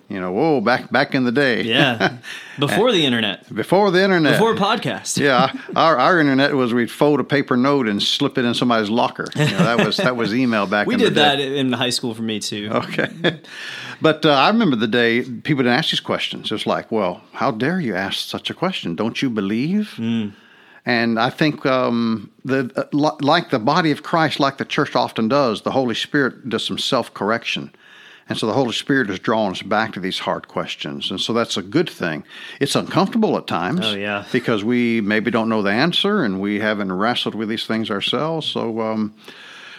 You 0.07 0.19
know, 0.19 0.31
whoa, 0.31 0.61
back 0.61 0.91
back 0.91 1.15
in 1.15 1.23
the 1.23 1.31
day. 1.31 1.63
Yeah, 1.63 2.17
before 2.59 2.91
the 2.91 3.07
internet, 3.07 3.51
before 3.53 3.89
the 3.89 4.03
internet, 4.03 4.33
before 4.33 4.53
podcast. 4.53 5.17
yeah, 5.21 5.51
our, 5.75 5.97
our 5.97 6.19
internet 6.19 6.53
was 6.53 6.75
we'd 6.75 6.91
fold 6.91 7.19
a 7.19 7.23
paper 7.23 7.57
note 7.57 7.87
and 7.87 8.03
slip 8.03 8.37
it 8.37 8.45
in 8.45 8.53
somebody's 8.53 8.91
locker. 8.91 9.25
You 9.35 9.45
know, 9.45 9.57
that 9.57 9.83
was 9.83 9.97
that 9.97 10.15
was 10.15 10.35
email 10.35 10.67
back. 10.67 10.85
we 10.87 10.95
did 10.95 11.15
that 11.15 11.39
in 11.39 11.73
high 11.73 11.89
school 11.89 12.13
for 12.13 12.21
me 12.21 12.39
too. 12.39 12.69
Okay. 12.71 13.39
But 13.99 14.23
uh, 14.27 14.29
I 14.29 14.49
remember 14.49 14.75
the 14.75 14.87
day 14.87 15.23
people 15.23 15.63
didn't 15.63 15.79
ask 15.79 15.89
these 15.89 15.99
questions. 16.01 16.51
It 16.51 16.53
was 16.53 16.67
like, 16.67 16.91
well, 16.91 17.21
how 17.33 17.49
dare 17.49 17.79
you 17.79 17.95
ask 17.95 18.29
such 18.29 18.51
a 18.51 18.53
question? 18.53 18.95
Don't 18.95 19.23
you 19.23 19.31
believe? 19.31 19.97
And 20.85 21.19
I 21.19 21.31
think 21.31 21.65
um, 21.65 22.29
the 22.43 22.71
uh, 22.75 23.15
like 23.21 23.49
the 23.49 23.59
body 23.59 23.91
of 23.91 24.03
Christ, 24.03 24.39
like 24.39 24.57
the 24.57 24.65
church 24.65 24.95
often 24.95 25.27
does, 25.27 25.63
the 25.63 25.71
Holy 25.71 25.95
Spirit 25.95 26.47
does 26.49 26.65
some 26.65 26.77
self 26.77 27.13
correction. 27.13 27.71
And 28.27 28.37
so 28.37 28.47
the 28.47 28.53
Holy 28.53 28.73
Spirit 28.73 29.09
is 29.09 29.19
drawing 29.19 29.51
us 29.51 29.61
back 29.61 29.93
to 29.93 29.99
these 29.99 30.17
hard 30.17 30.47
questions. 30.47 31.11
And 31.11 31.21
so 31.21 31.31
that's 31.31 31.57
a 31.57 31.61
good 31.61 31.89
thing. 31.89 32.23
It's 32.59 32.75
uncomfortable 32.75 33.37
at 33.37 33.45
times. 33.45 33.81
Oh, 33.83 33.93
yeah. 33.95 34.25
Because 34.31 34.63
we 34.63 34.99
maybe 35.01 35.29
don't 35.29 35.47
know 35.47 35.61
the 35.61 35.71
answer 35.71 36.23
and 36.23 36.41
we 36.41 36.59
haven't 36.59 36.91
wrestled 36.91 37.35
with 37.35 37.49
these 37.49 37.67
things 37.67 37.91
ourselves. 37.91 38.47
So, 38.47 38.81
um, 38.81 39.13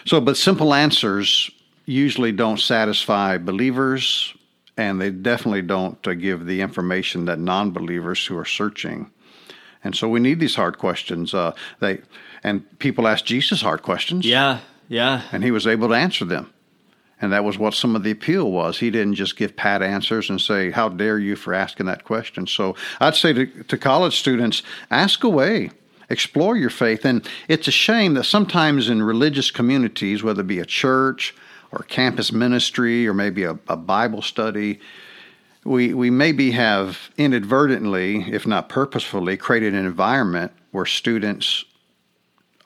so, 0.05 0.21
but 0.21 0.37
simple 0.37 0.73
answers 0.73 1.51
usually 1.85 2.31
don't 2.31 2.59
satisfy 2.59 3.37
believers, 3.37 4.33
and 4.77 5.01
they 5.01 5.09
definitely 5.09 5.63
don't 5.63 6.05
uh, 6.07 6.13
give 6.13 6.45
the 6.45 6.61
information 6.61 7.25
that 7.25 7.39
non-believers 7.39 8.25
who 8.25 8.37
are 8.37 8.45
searching. 8.45 9.11
And 9.83 9.95
so 9.95 10.09
we 10.09 10.19
need 10.19 10.39
these 10.39 10.55
hard 10.55 10.77
questions. 10.77 11.33
Uh, 11.33 11.53
they 11.79 11.99
and 12.43 12.79
people 12.79 13.07
ask 13.07 13.25
Jesus 13.25 13.61
hard 13.61 13.81
questions, 13.81 14.25
Yeah, 14.25 14.59
yeah. 14.87 15.21
and 15.31 15.43
he 15.43 15.51
was 15.51 15.65
able 15.67 15.89
to 15.89 15.93
answer 15.95 16.25
them. 16.25 16.53
And 17.19 17.33
that 17.33 17.43
was 17.43 17.57
what 17.57 17.73
some 17.73 17.95
of 17.95 18.03
the 18.03 18.11
appeal 18.11 18.51
was. 18.51 18.77
He 18.77 18.91
didn't 18.91 19.15
just 19.15 19.37
give 19.37 19.55
pat 19.55 19.81
answers 19.81 20.29
and 20.29 20.39
say, 20.39 20.69
How 20.71 20.87
dare 20.89 21.17
you 21.17 21.35
for 21.35 21.53
asking 21.53 21.87
that 21.87 22.03
question? 22.03 22.45
So 22.45 22.75
I'd 22.99 23.15
say 23.15 23.33
to, 23.33 23.63
to 23.63 23.77
college 23.77 24.17
students, 24.19 24.61
ask 24.91 25.23
away, 25.23 25.71
explore 26.09 26.55
your 26.55 26.69
faith. 26.69 27.05
And 27.05 27.27
it's 27.47 27.67
a 27.67 27.71
shame 27.71 28.13
that 28.13 28.25
sometimes 28.25 28.87
in 28.87 29.01
religious 29.01 29.49
communities, 29.49 30.21
whether 30.21 30.41
it 30.41 30.47
be 30.47 30.59
a 30.59 30.65
church 30.65 31.33
or 31.71 31.79
campus 31.79 32.31
ministry 32.31 33.07
or 33.07 33.13
maybe 33.13 33.43
a, 33.43 33.57
a 33.67 33.75
Bible 33.75 34.21
study, 34.21 34.79
we, 35.67 35.93
we 35.93 36.09
maybe 36.09 36.51
have 36.51 37.09
inadvertently, 37.17 38.31
if 38.31 38.47
not 38.47 38.69
purposefully, 38.69 39.35
created 39.35 39.73
an 39.73 39.85
environment 39.85 40.53
where 40.71 40.85
students 40.85 41.65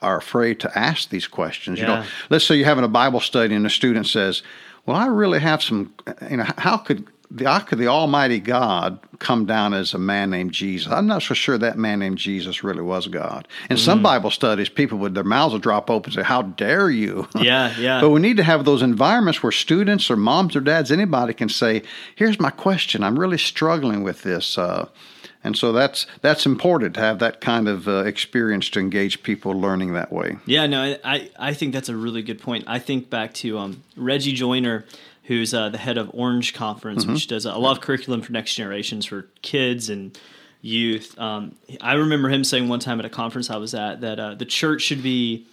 are 0.00 0.16
afraid 0.16 0.60
to 0.60 0.78
ask 0.78 1.08
these 1.10 1.26
questions. 1.26 1.80
You 1.80 1.86
know, 1.86 2.04
let's 2.30 2.46
say 2.46 2.54
you're 2.54 2.64
having 2.64 2.84
a 2.84 2.88
Bible 2.88 3.20
study 3.20 3.54
and 3.56 3.66
a 3.66 3.70
student 3.70 4.06
says, 4.06 4.42
"Well, 4.86 4.96
I 4.96 5.06
really 5.06 5.40
have 5.40 5.62
some. 5.62 5.92
You 6.30 6.38
know, 6.38 6.46
how 6.58 6.76
could 6.76 7.06
the 7.34 7.44
could 7.66 7.78
the 7.78 7.86
Almighty 7.86 8.40
God 8.40 8.98
come 9.18 9.46
down 9.46 9.72
as 9.72 9.94
a 9.94 9.98
man 9.98 10.30
named 10.30 10.52
Jesus? 10.52 10.92
I'm 10.92 11.06
not 11.06 11.22
so 11.22 11.34
sure 11.34 11.56
that 11.58 11.78
man 11.78 12.00
named 12.00 12.18
Jesus 12.18 12.62
really 12.62 12.82
was 12.82 13.06
God. 13.08 13.48
In 13.70 13.76
some 13.76 14.00
Mm. 14.00 14.02
Bible 14.02 14.30
studies, 14.30 14.68
people 14.68 14.98
would 14.98 15.14
their 15.14 15.24
mouths 15.24 15.52
would 15.54 15.62
drop 15.62 15.90
open 15.90 16.10
and 16.10 16.14
say, 16.14 16.22
"How 16.22 16.42
dare 16.42 16.90
you?" 16.90 17.28
Yeah, 17.40 17.72
yeah. 17.78 18.00
But 18.00 18.10
we 18.10 18.20
need 18.20 18.36
to 18.36 18.42
have 18.42 18.64
those 18.64 18.82
environments 18.82 19.42
where 19.42 19.52
students 19.52 20.10
or 20.10 20.16
moms 20.16 20.54
or 20.54 20.60
dads, 20.60 20.92
anybody 20.92 21.32
can 21.32 21.48
say, 21.48 21.82
"Here's 22.14 22.38
my 22.38 22.50
question. 22.50 23.02
I'm 23.02 23.18
really 23.18 23.38
struggling 23.38 24.02
with 24.02 24.22
this." 24.22 24.58
Uh, 24.58 24.88
and 25.44 25.56
so 25.56 25.72
that's 25.72 26.06
that's 26.20 26.46
important 26.46 26.94
to 26.94 27.00
have 27.00 27.18
that 27.18 27.40
kind 27.40 27.66
of 27.68 27.88
uh, 27.88 28.04
experience 28.04 28.68
to 28.70 28.80
engage 28.80 29.22
people 29.22 29.52
learning 29.52 29.92
that 29.94 30.12
way. 30.12 30.36
Yeah, 30.46 30.66
no, 30.66 30.96
I, 31.04 31.30
I 31.38 31.54
think 31.54 31.72
that's 31.72 31.88
a 31.88 31.96
really 31.96 32.22
good 32.22 32.40
point. 32.40 32.64
I 32.66 32.78
think 32.78 33.10
back 33.10 33.32
to 33.34 33.58
um, 33.58 33.82
Reggie 33.96 34.32
Joiner, 34.34 34.84
who's 35.24 35.54
uh, 35.54 35.68
the 35.68 35.78
head 35.78 35.98
of 35.98 36.10
Orange 36.14 36.52
Conference, 36.54 37.06
which 37.06 37.26
does 37.28 37.46
a 37.46 37.54
lot 37.56 37.76
of 37.76 37.80
curriculum 37.80 38.22
for 38.22 38.32
next 38.32 38.54
generations 38.54 39.06
for 39.06 39.28
kids 39.42 39.88
and 39.88 40.18
youth. 40.62 41.18
Um, 41.18 41.56
I 41.80 41.94
remember 41.94 42.28
him 42.28 42.44
saying 42.44 42.68
one 42.68 42.80
time 42.80 42.98
at 42.98 43.04
a 43.04 43.10
conference 43.10 43.50
I 43.50 43.56
was 43.56 43.74
at 43.74 44.00
that 44.00 44.18
uh, 44.18 44.34
the 44.34 44.44
church 44.44 44.82
should 44.82 45.02
be 45.02 45.46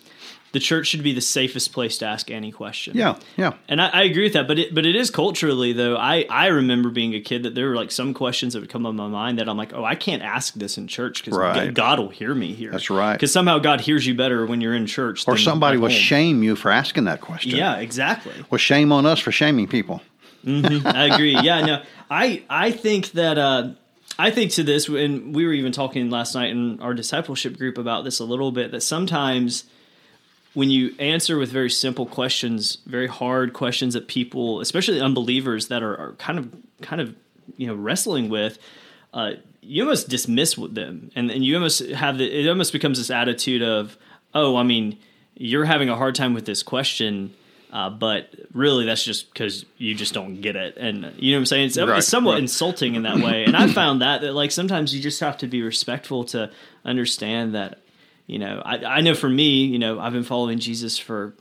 the 0.52 0.60
church 0.60 0.88
should 0.88 1.04
be 1.04 1.14
the 1.14 1.22
safest 1.22 1.74
place 1.74 1.98
to 2.00 2.06
ask 2.06 2.32
any 2.32 2.52
question. 2.52 2.98
Yeah, 2.98 3.20
yeah. 3.38 3.54
And 3.68 3.82
I, 3.82 3.88
I 3.90 4.04
agree 4.04 4.24
with 4.24 4.34
that, 4.34 4.48
but 4.48 4.58
it 4.58 4.74
but 4.74 4.86
it 4.86 4.96
is 4.96 5.10
culturally 5.10 5.74
though. 5.74 5.96
I 5.96 6.26
I 6.30 6.48
remember 6.48 6.90
being 6.90 7.14
a 7.14 7.20
kid 7.20 7.44
that 7.44 7.56
there 7.56 7.70
were 7.70 7.76
like 7.76 7.92
some 7.92 8.14
questions 8.14 8.54
that 8.54 8.62
would 8.62 8.70
come 8.70 8.86
on 8.86 8.96
my 8.96 9.08
mind 9.08 9.40
that 9.40 9.48
I'm 9.48 9.58
like, 9.58 9.74
oh, 9.74 9.84
I 9.84 9.96
can't 9.96 10.24
ask 10.24 10.54
this 10.56 10.78
in 10.78 10.88
church 10.88 11.24
because 11.24 11.38
Right. 11.38 11.74
God 11.74 12.00
will 12.00 12.10
hear 12.10 12.34
me 12.34 12.54
here. 12.54 12.72
That's 12.72 12.90
right. 12.90 13.14
Because 13.14 13.32
somehow 13.32 13.60
God 13.60 13.82
hears 13.82 14.06
you 14.08 14.16
better 14.16 14.46
when 14.46 14.60
you're 14.62 14.76
in 14.76 14.88
church. 14.88 15.28
Or 15.28 15.36
than 15.36 15.44
somebody 15.44 15.78
will 15.78 15.90
shame 15.90 16.42
you 16.44 16.56
for 16.56 16.72
asking 16.72 17.06
that 17.06 17.22
question. 17.22 17.52
Yeah, 17.56 17.78
exactly. 17.78 18.34
Well, 18.50 18.58
shame 18.58 18.92
on 18.92 19.06
us 19.06 19.20
for 19.20 19.32
shaming 19.32 19.68
people. 19.68 20.02
I 20.48 21.10
agree. 21.14 21.36
Yeah, 21.40 21.66
no, 21.66 21.84
I 22.10 22.44
I 22.50 22.72
think 22.72 23.12
that 23.12 23.38
uh, 23.38 23.72
I 24.18 24.32
think 24.32 24.52
to 24.54 24.64
this, 24.64 24.88
and 24.88 25.36
we 25.36 25.46
were 25.46 25.54
even 25.54 25.72
talking 25.72 26.10
last 26.10 26.34
night 26.34 26.50
in 26.50 26.80
our 26.82 26.94
discipleship 26.94 27.58
group 27.58 27.78
about 27.78 28.04
this 28.04 28.20
a 28.20 28.26
little 28.26 28.52
bit. 28.52 28.72
That 28.72 28.82
sometimes 28.82 29.66
when 30.54 30.70
you 30.70 30.96
answer 31.00 31.38
with 31.38 31.52
very 31.52 31.70
simple 31.70 32.06
questions, 32.06 32.78
very 32.86 33.08
hard 33.08 33.54
questions 33.54 33.94
that 33.94 34.08
people, 34.08 34.62
especially 34.62 35.00
unbelievers, 35.00 35.68
that 35.68 35.84
are, 35.84 35.96
are 35.96 36.14
kind 36.14 36.40
of 36.40 36.54
kind 36.82 37.02
of 37.02 37.16
you 37.58 37.68
know 37.68 37.76
wrestling 37.76 38.30
with. 38.30 38.58
Uh, 39.14 39.32
you 39.62 39.84
almost 39.84 40.10
dismiss 40.10 40.56
them, 40.56 41.12
and, 41.16 41.30
and 41.30 41.46
you 41.46 41.56
almost 41.56 41.86
have 41.90 42.18
the. 42.18 42.26
It 42.26 42.48
almost 42.48 42.74
becomes 42.74 42.98
this 42.98 43.12
attitude 43.12 43.62
of, 43.62 43.98
"Oh, 44.34 44.56
I 44.56 44.64
mean, 44.64 44.98
you're 45.36 45.66
having 45.66 45.90
a 45.90 45.96
hard 45.96 46.16
time 46.16 46.34
with 46.34 46.46
this 46.46 46.64
question, 46.64 47.34
uh, 47.72 47.90
but 47.92 48.34
really 48.54 48.86
that's 48.86 49.04
just 49.04 49.32
because 49.32 49.66
you 49.78 49.94
just 49.94 50.14
don't 50.14 50.42
get 50.42 50.56
it." 50.56 50.78
And 50.78 51.14
you 51.18 51.32
know 51.32 51.38
what 51.38 51.42
I'm 51.42 51.46
saying? 51.46 51.68
It's, 51.68 51.78
Right, 51.78 51.98
it's 51.98 52.08
somewhat 52.08 52.34
right. 52.34 52.42
insulting 52.42 52.96
in 52.96 53.04
that 53.04 53.18
way. 53.18 53.46
And 53.46 53.56
I 53.56 53.68
found 53.68 54.02
that 54.02 54.22
that 54.22 54.34
like 54.34 54.52
sometimes 54.52 54.96
you 54.96 55.02
just 55.02 55.20
have 55.20 55.38
to 55.40 55.48
be 55.48 55.62
respectful 55.62 56.24
to 56.26 56.50
understand 56.84 57.54
that. 57.54 57.80
You 58.30 58.38
know, 58.38 58.62
I, 58.64 58.78
I 58.86 59.02
know 59.02 59.16
for 59.16 59.28
me, 59.28 59.66
you 59.66 59.80
know, 59.80 60.00
I've 60.00 60.14
been 60.14 60.24
following 60.24 60.60
Jesus 60.60 61.00
for 61.00 61.34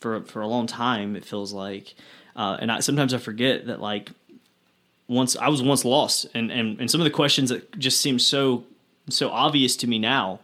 for 0.00 0.20
for 0.24 0.42
a 0.42 0.46
long 0.46 0.66
time. 0.66 1.16
It 1.16 1.24
feels 1.24 1.50
like, 1.50 1.94
uh, 2.36 2.58
and 2.60 2.70
I, 2.70 2.80
sometimes 2.80 3.14
I 3.14 3.18
forget 3.18 3.68
that 3.68 3.80
like 3.80 4.10
once 5.08 5.34
I 5.34 5.48
was 5.48 5.62
once 5.62 5.82
lost, 5.86 6.26
and 6.34 6.52
and 6.52 6.78
and 6.78 6.90
some 6.90 7.00
of 7.00 7.06
the 7.06 7.10
questions 7.10 7.48
that 7.48 7.78
just 7.78 8.02
seem 8.02 8.18
so 8.18 8.64
so 9.08 9.30
obvious 9.30 9.76
to 9.76 9.86
me 9.86 9.98
now 9.98 10.40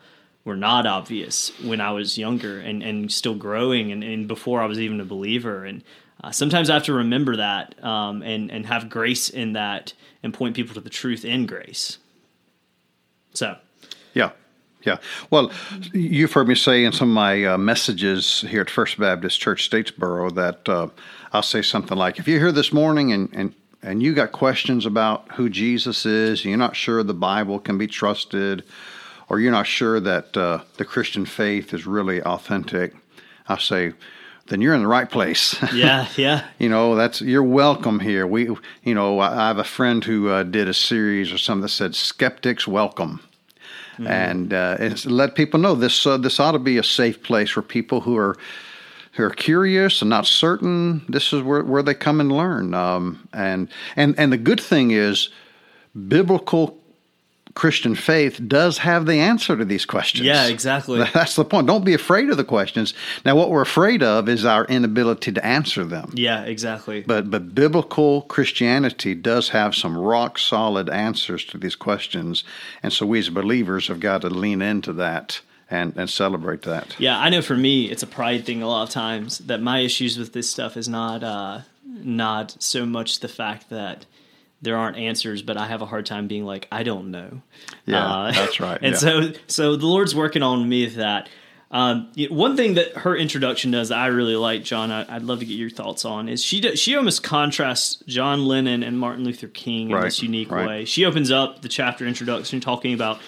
were 0.47 0.57
not 0.57 0.87
obvious 0.87 1.53
when 1.61 1.83
I 1.83 1.91
was 1.91 2.17
younger 2.17 2.59
and 2.59 2.83
and 2.83 3.13
still 3.13 3.35
growing, 3.35 3.93
and, 3.93 4.03
and 4.03 4.27
before 4.27 4.63
I 4.63 4.65
was 4.65 4.81
even 4.81 4.99
a 4.99 5.05
believer. 5.05 5.67
And 5.67 5.85
uh, 6.25 6.31
sometimes 6.31 6.71
I 6.71 6.75
have 6.75 6.85
to 6.85 6.95
remember 6.95 7.37
that, 7.37 7.75
um, 7.85 8.23
and 8.23 8.51
and 8.51 8.65
have 8.65 8.89
grace 8.89 9.29
in 9.29 9.53
that, 9.53 9.93
and 10.23 10.33
point 10.33 10.57
people 10.57 10.73
to 10.73 10.81
the 10.81 10.89
truth 10.89 11.27
in 11.27 11.45
grace. 11.45 11.99
So. 13.35 13.57
Yeah, 14.15 14.33
yeah. 14.85 14.99
Well, 15.31 15.51
you've 15.93 16.33
heard 16.33 16.49
me 16.49 16.55
say 16.55 16.85
in 16.85 16.93
some 16.93 17.11
of 17.11 17.15
my 17.15 17.45
uh, 17.45 17.59
messages 17.59 18.43
here 18.43 18.63
at 18.63 18.71
First 18.71 18.99
Baptist 18.99 19.41
Church 19.41 19.69
Statesboro 19.69 20.35
that 20.35 20.69
uh, 20.69 20.89
I'll 21.33 21.43
say 21.43 21.63
something 21.63 21.97
like, 21.97 22.19
if 22.19 22.27
you're 22.27 22.41
here 22.41 22.53
this 22.53 22.73
morning 22.73 23.13
and, 23.13 23.29
and 23.33 23.55
and 23.85 24.01
you 24.01 24.15
got 24.15 24.31
questions 24.31 24.87
about 24.87 25.33
who 25.33 25.51
Jesus 25.51 26.07
is, 26.07 26.41
and 26.41 26.51
you're 26.51 26.57
not 26.57 26.77
sure 26.77 27.03
the 27.03 27.15
Bible 27.15 27.59
can 27.59 27.79
be 27.79 27.89
trusted, 27.89 28.63
or 29.29 29.41
you're 29.41 29.51
not 29.51 29.67
sure 29.67 29.99
that 29.99 30.37
uh, 30.37 30.61
the 30.77 30.85
Christian 30.85 31.27
faith 31.27 31.75
is 31.75 31.85
really 31.85 32.23
authentic, 32.23 32.95
I'll 33.49 33.59
say, 33.59 33.93
then 34.47 34.61
you're 34.61 34.75
in 34.75 34.83
the 34.83 34.89
right 34.89 35.11
place. 35.11 35.57
Yeah, 35.73 36.07
yeah. 36.17 36.47
you 36.59 36.69
know 36.69 36.95
that's 36.95 37.21
you're 37.23 37.43
welcome 37.43 38.01
here 38.01 38.27
we 38.27 38.49
you 38.85 38.95
know 38.95 39.19
i 39.19 39.33
I 39.33 39.49
have 39.49 39.59
a 39.59 39.65
friend 39.65 40.05
who 40.05 40.29
uh, 40.29 40.43
did 40.43 40.69
a 40.69 40.75
series 40.75 41.33
or 41.33 41.39
something 41.39 41.63
that 41.63 41.69
said 41.71 41.95
skeptics 41.95 42.69
welcome 42.69 43.21
and 43.99 44.53
uh, 44.53 44.95
let 45.05 45.35
people 45.35 45.61
know 45.61 45.75
this 45.75 46.07
uh, 46.07 46.17
this 46.17 46.41
ought 46.41 46.53
to 46.53 46.59
be 46.59 46.79
a 46.79 46.83
safe 46.83 47.23
place 47.23 47.51
for 47.51 47.63
people 47.63 48.01
who 48.01 48.17
are 48.17 48.37
who 49.13 49.25
are 49.25 49.31
curious 49.31 50.01
and 50.01 50.09
not 50.09 50.27
certain. 50.27 51.05
This 51.09 51.33
is 51.33 51.43
where, 51.43 51.63
where 51.63 51.83
they 51.83 51.95
come 51.95 52.21
and 52.21 52.33
learn. 52.33 52.75
Um, 52.75 53.29
and 53.33 53.69
and 53.97 54.15
and 54.19 54.33
the 54.33 54.39
good 54.39 54.61
thing 54.61 54.91
is 54.91 55.29
biblical 56.09 56.82
christian 57.55 57.95
faith 57.95 58.41
does 58.49 58.79
have 58.79 59.07
the 59.07 59.21
answer 59.21 59.57
to 59.57 59.65
these 59.65 59.85
questions 59.85 60.25
Yeah, 60.27 60.47
exactly. 60.47 61.05
that's 61.15 61.37
the 61.37 61.45
point 61.45 61.67
don't 61.67 61.85
be 61.85 61.95
afraid 61.95 62.31
of 62.31 62.37
the 62.37 62.45
questions 62.45 62.95
now 63.25 63.37
what 63.37 63.51
we're 63.51 63.63
afraid 63.63 64.03
of 64.03 64.29
is 64.29 64.45
our 64.45 64.65
inability 64.67 65.33
to 65.33 65.45
answer 65.45 65.85
them 65.85 66.11
Yeah, 66.15 66.45
exactly. 66.45 67.03
but 67.07 67.31
but 67.31 67.55
biblical 67.55 68.23
Christianity 68.23 69.15
does 69.15 69.51
have 69.51 69.75
some 69.75 69.97
rock 69.99 70.39
solid 70.39 70.89
answers 70.91 71.45
to 71.47 71.59
these 71.59 71.77
questions, 71.77 72.45
and 72.83 72.93
so 72.93 73.07
we 73.07 73.19
as 73.19 73.29
believers 73.29 73.89
have 73.89 74.01
got 74.01 74.23
to 74.23 74.31
lean 74.31 74.63
into 74.63 74.93
that 74.95 75.41
and 75.71 75.97
and 75.97 76.09
celebrate 76.11 76.63
that. 76.63 76.97
Yeah, 76.99 77.19
I 77.19 77.29
know 77.31 77.43
for 77.43 77.57
me, 77.57 77.91
it's 77.91 78.03
a 78.03 78.07
pride 78.07 78.45
thing 78.47 78.63
a 78.63 78.69
lot 78.69 78.83
of 78.85 78.91
times 78.91 79.39
that 79.39 79.61
my 79.63 79.81
issues 79.81 80.19
with 80.19 80.33
this 80.33 80.49
stuff 80.51 80.77
is 80.77 80.89
not 80.89 81.23
uh, 81.23 81.61
not 81.87 82.57
so 82.63 82.87
much 82.87 83.21
the 83.21 83.29
fact 83.29 83.71
that 83.71 84.07
there 84.63 84.77
aren't 84.77 84.97
answers, 84.97 85.43
but 85.43 85.57
I 85.57 85.67
have 85.67 85.83
a 85.83 85.87
hard 85.87 86.07
time 86.07 86.29
being 86.29 86.45
like, 86.45 86.69
I 86.71 86.85
don't 86.85 87.11
know. 87.11 87.43
Yeah, 87.85 88.07
uh, 88.07 88.33
that's 88.33 88.61
right. 88.61 88.79
and 88.83 88.93
yeah. 88.93 88.99
so, 88.99 89.33
so 89.49 89.77
the 89.77 89.87
Lord's 89.87 90.15
working 90.15 90.43
on 90.43 90.67
me 90.69 90.85
with 90.85 90.95
that. 90.95 91.29
Um, 91.73 92.13
one 92.29 92.55
thing 92.55 92.75
that 92.75 92.99
her 92.99 93.17
introduction 93.17 93.71
does 93.71 93.89
that 93.89 93.99
I 93.99 94.09
really 94.09 94.37
like, 94.37 94.63
John, 94.63 94.93
I, 94.93 95.15
would 95.15 95.25
love 95.25 95.41
to 95.41 95.47
get 95.47 95.55
your 95.55 95.71
thoughts 95.71 96.05
on, 96.05 96.29
is 96.29 96.45
she 96.45 96.61
does, 96.61 96.79
she 96.79 96.95
almost 96.95 97.23
contrasts 97.23 98.03
John 98.07 98.45
Lennon 98.47 98.83
and 98.83 98.99
Martin 98.99 99.25
Luther 99.25 99.49
King 99.49 99.89
in 99.89 99.97
right, 99.97 100.05
this 100.05 100.23
unique 100.23 100.51
right. 100.51 100.67
way. 100.67 100.85
She 100.85 101.07
opens 101.07 101.31
up 101.31 101.63
the 101.63 101.69
chapter 101.69 102.07
introduction 102.07 102.61
talking 102.61 102.93
about 102.93 103.21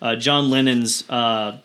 uh, 0.00 0.16
John 0.16 0.50
Lennon's, 0.50 1.08
uh, 1.10 1.58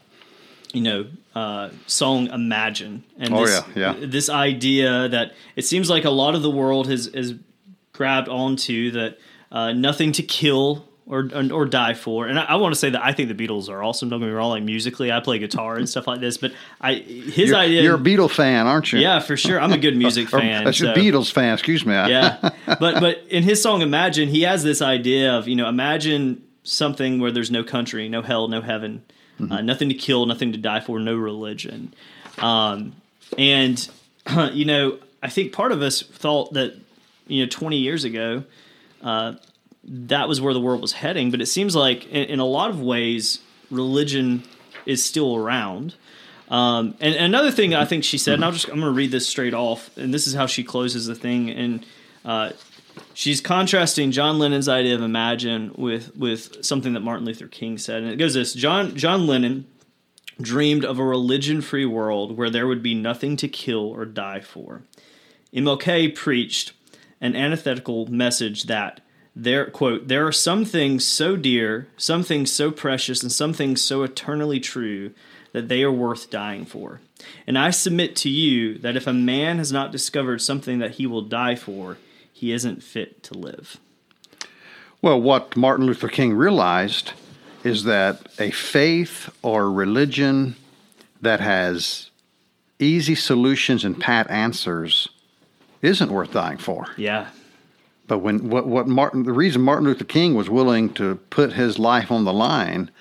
you 0.74 0.82
know, 0.82 1.06
uh, 1.34 1.70
song 1.88 2.28
"Imagine" 2.28 3.04
and 3.18 3.34
oh, 3.34 3.46
this, 3.46 3.62
yeah, 3.76 3.96
yeah. 3.96 4.06
this 4.06 4.30
idea 4.30 5.08
that 5.08 5.34
it 5.56 5.64
seems 5.64 5.90
like 5.90 6.04
a 6.04 6.10
lot 6.10 6.36
of 6.36 6.42
the 6.42 6.52
world 6.52 6.88
has 6.88 7.10
has 7.14 7.34
grabbed 7.96 8.30
onto 8.30 8.92
that 8.92 9.20
uh, 9.52 9.72
nothing 9.72 10.12
to 10.14 10.24
kill 10.24 10.88
or 11.08 11.30
or 11.52 11.66
die 11.66 11.94
for. 11.94 12.28
And 12.28 12.40
I, 12.40 12.44
I, 12.44 12.56
want 12.56 12.74
to 12.74 12.80
say 12.80 12.90
that 12.90 13.04
I 13.04 13.12
think 13.14 13.36
the 13.36 13.48
Beatles 13.48 13.70
are 13.70 13.84
awesome. 13.84 14.10
Don't 14.10 14.20
get 14.20 14.26
me 14.28 14.32
wrong. 14.32 14.50
Like 14.50 14.64
musically, 14.64 15.12
I 15.12 15.20
play 15.20 15.40
guitar 15.40 15.76
and 15.76 15.88
stuff 15.88 16.08
like 16.08 16.20
this. 16.20 16.38
But 16.38 16.54
I 16.82 16.96
his 16.96 17.50
you're, 17.50 17.56
idea. 17.56 17.84
You're 17.84 17.96
a 17.96 18.00
Beatles 18.00 18.32
fan, 18.32 18.66
aren't 18.66 18.92
you? 18.92 19.00
Yeah, 19.00 19.20
for 19.20 19.38
sure. 19.38 19.60
I'm 19.60 19.72
a 19.72 19.78
good 19.78 19.96
music 19.96 20.30
fan. 20.30 20.68
or, 20.68 20.74
so. 20.74 20.94
Beatles 20.94 21.32
fan. 21.32 21.54
Excuse 21.54 21.86
me. 21.86 21.94
yeah, 21.94 22.38
but 22.66 23.00
but 23.00 23.24
in 23.30 23.44
his 23.44 23.62
song 23.62 23.82
"Imagine," 23.82 24.30
he 24.30 24.42
has 24.42 24.64
this 24.64 24.82
idea 24.82 25.34
of 25.34 25.48
you 25.48 25.56
know 25.56 25.70
imagine 25.70 26.44
something 26.64 27.20
where 27.20 27.32
there's 27.32 27.52
no 27.52 27.64
country, 27.64 28.10
no 28.10 28.24
hell, 28.24 28.48
no 28.48 28.62
heaven, 28.62 29.04
mm-hmm. 29.40 29.52
uh, 29.52 29.62
nothing 29.62 29.90
to 29.90 29.96
kill, 29.96 30.26
nothing 30.26 30.52
to 30.54 30.58
die 30.58 30.80
for, 30.80 31.00
no 31.00 31.16
religion, 31.16 31.94
um, 32.40 32.96
and 33.38 33.88
you 34.54 34.66
know 34.66 34.98
I 35.22 35.30
think 35.30 35.54
part 35.54 35.72
of 35.72 35.84
us 35.84 36.02
thought 36.02 36.54
that 36.54 36.76
you 37.28 37.44
know 37.44 37.50
20 37.50 37.78
years 37.78 38.04
ago. 38.04 38.44
Uh, 39.02 39.34
that 39.88 40.28
was 40.28 40.42
where 40.42 40.54
the 40.54 40.60
world 40.60 40.82
was 40.82 40.94
heading. 40.94 41.32
But 41.32 41.42
it 41.42 41.46
seems 41.46 41.76
like, 41.76 42.08
in, 42.08 42.26
in 42.26 42.40
a 42.40 42.46
lot 42.46 42.70
of 42.70 42.82
ways, 42.82 43.40
religion 43.70 44.44
is 44.86 45.04
still 45.04 45.36
around. 45.36 45.96
Um, 46.50 46.96
and, 47.00 47.16
and, 47.16 47.26
another 47.26 47.52
thing 47.52 47.74
I 47.74 47.86
think 47.86 48.04
she 48.04 48.18
said, 48.18 48.36
and 48.36 48.46
I'll 48.46 48.52
just 48.52 48.68
I'm 48.68 48.80
going 48.80 48.92
to 48.92 48.92
read 48.92 49.12
this 49.12 49.28
straight 49.28 49.54
off, 49.54 49.96
and 49.98 50.14
this 50.14 50.28
is 50.28 50.36
how 50.36 50.46
she 50.46 50.64
closes 50.64 51.08
the 51.08 51.16
thing, 51.16 51.50
and 51.50 51.86
uh, 52.24 52.52
she's 53.16 53.42
contrasting 53.42 54.12
John 54.12 54.38
Lennon's 54.38 54.70
idea 54.70 54.94
of 54.94 55.02
imagine 55.02 55.74
with 55.76 56.16
with 56.16 56.64
something 56.64 56.94
that 56.94 57.00
Martin 57.00 57.26
Luther 57.26 57.48
King 57.48 57.80
said, 57.80 58.04
and 58.04 58.12
it 58.12 58.18
goes 58.18 58.36
this: 58.36 58.54
John 58.54 58.96
John 58.96 59.26
Lennon 59.26 59.66
dreamed 60.40 60.86
of 60.86 61.00
a 61.00 61.04
religion 61.04 61.62
free 61.62 61.86
world 61.86 62.38
where 62.38 62.52
there 62.52 62.68
would 62.68 62.84
be 62.84 62.94
nothing 62.94 63.38
to 63.38 63.48
kill 63.48 63.90
or 63.90 64.06
die 64.06 64.42
for. 64.42 64.84
MLK 65.52 66.14
preached 66.14 66.74
an 67.22 67.36
antithetical 67.36 68.06
message 68.08 68.64
that 68.64 69.02
there 69.36 69.70
quote 69.70 70.08
there 70.08 70.26
are 70.26 70.32
some 70.32 70.64
things 70.64 71.06
so 71.06 71.36
dear 71.36 71.88
some 71.98 72.24
things 72.24 72.52
so 72.52 72.72
precious 72.72 73.22
and 73.22 73.32
some 73.32 73.52
things 73.52 73.82
so 73.82 74.04
eternally 74.04 74.60
true 74.60 75.12
that 75.52 75.68
they 75.70 75.84
are 75.84 75.92
worth 75.92 76.30
dying 76.30 76.66
for. 76.66 77.02
And 77.46 77.58
i 77.58 77.70
submit 77.70 78.16
to 78.18 78.30
you 78.30 78.78
that 78.80 78.96
if 78.96 79.08
a 79.08 79.14
man 79.14 79.58
has 79.58 79.72
not 79.72 79.92
discovered 79.92 80.42
something 80.42 80.80
that 80.80 80.92
he 80.92 81.06
will 81.06 81.22
die 81.22 81.56
for 81.56 81.98
he 82.32 82.52
isn't 82.52 82.84
fit 82.84 83.24
to 83.24 83.34
live. 83.34 83.78
Well 85.02 85.20
what 85.20 85.58
martin 85.58 85.86
luther 85.86 86.08
king 86.08 86.34
realized 86.34 87.12
is 87.64 87.84
that 87.84 88.28
a 88.40 88.52
faith 88.52 89.30
or 89.42 89.72
religion 89.72 90.56
that 91.22 91.42
has 91.42 92.10
easy 92.80 93.16
solutions 93.16 93.84
and 93.84 94.00
pat 94.00 94.30
answers 94.30 95.10
isn't 95.86 96.12
worth 96.12 96.32
dying 96.32 96.58
for. 96.58 96.88
Yeah. 96.98 97.30
But 98.08 98.20
when 98.20 98.50
what 98.50 98.68
what 98.68 98.88
Martin 98.88 99.24
the 99.24 99.34
reason 99.34 99.62
Martin 99.62 99.86
Luther 99.86 100.04
King 100.04 100.36
was 100.36 100.50
willing 100.50 100.94
to 100.94 101.16
put 101.30 101.54
his 101.54 101.80
life 101.80 102.12
on 102.12 102.24
the 102.24 102.34
line 102.34 102.92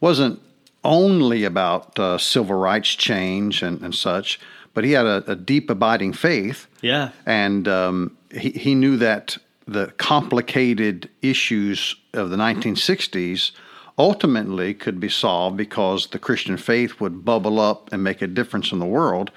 wasn't 0.00 0.40
only 0.82 1.44
about 1.44 1.98
uh, 1.98 2.18
civil 2.18 2.56
rights 2.56 2.94
change 2.94 3.62
and, 3.62 3.80
and 3.80 3.94
such, 3.94 4.38
but 4.74 4.84
he 4.84 4.92
had 4.92 5.06
a, 5.06 5.32
a 5.32 5.34
deep 5.34 5.70
abiding 5.70 6.12
faith. 6.12 6.66
Yeah, 6.82 7.10
and 7.24 7.66
um, 7.66 8.16
he 8.30 8.50
he 8.50 8.74
knew 8.74 8.98
that 8.98 9.38
the 9.66 9.86
complicated 9.96 11.08
issues 11.22 11.96
of 12.12 12.28
the 12.28 12.36
1960s 12.36 13.52
ultimately 13.96 14.74
could 14.74 15.00
be 15.00 15.08
solved 15.08 15.56
because 15.56 16.08
the 16.08 16.18
Christian 16.18 16.58
faith 16.58 17.00
would 17.00 17.24
bubble 17.24 17.58
up 17.58 17.90
and 17.92 18.04
make 18.04 18.20
a 18.20 18.26
difference 18.26 18.72
in 18.72 18.78
the 18.78 18.84
world, 18.84 19.30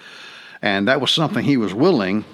and 0.61 0.85
that 0.89 0.99
was 0.99 1.11
something 1.11 1.45
he 1.45 1.55
was 1.55 1.73
willing 1.73 2.25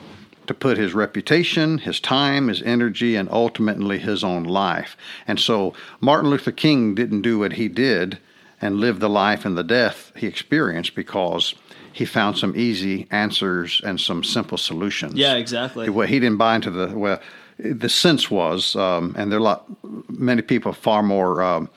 to 0.47 0.53
put 0.53 0.77
his 0.77 0.93
reputation, 0.93 1.77
his 1.79 1.99
time, 1.99 2.47
his 2.47 2.61
energy, 2.61 3.15
and 3.15 3.29
ultimately 3.31 3.99
his 3.99 4.23
own 4.23 4.43
life. 4.43 4.97
And 5.27 5.39
so 5.39 5.73
Martin 6.01 6.29
Luther 6.29 6.51
King 6.51 6.95
didn't 6.95 7.21
do 7.21 7.39
what 7.39 7.53
he 7.53 7.67
did 7.67 8.19
and 8.61 8.77
live 8.77 8.99
the 8.99 9.09
life 9.09 9.45
and 9.45 9.57
the 9.57 9.63
death 9.63 10.11
he 10.15 10.27
experienced 10.27 10.95
because 10.95 11.55
he 11.91 12.05
found 12.05 12.37
some 12.37 12.55
easy 12.55 13.07
answers 13.11 13.81
and 13.83 13.99
some 13.99 14.23
simple 14.23 14.57
solutions. 14.57 15.13
Yeah, 15.13 15.35
exactly. 15.35 15.91
He, 15.91 16.07
he 16.07 16.19
didn't 16.19 16.37
buy 16.37 16.55
into 16.55 16.71
the 16.71 16.97
well. 16.97 17.19
The 17.59 17.87
sense 17.87 18.31
was, 18.31 18.75
um, 18.75 19.13
and 19.15 19.31
there 19.31 19.37
are 19.37 19.41
a 19.41 19.43
lot, 19.43 19.65
many 20.09 20.41
people 20.41 20.73
far 20.73 21.03
more 21.03 21.43
um, 21.43 21.69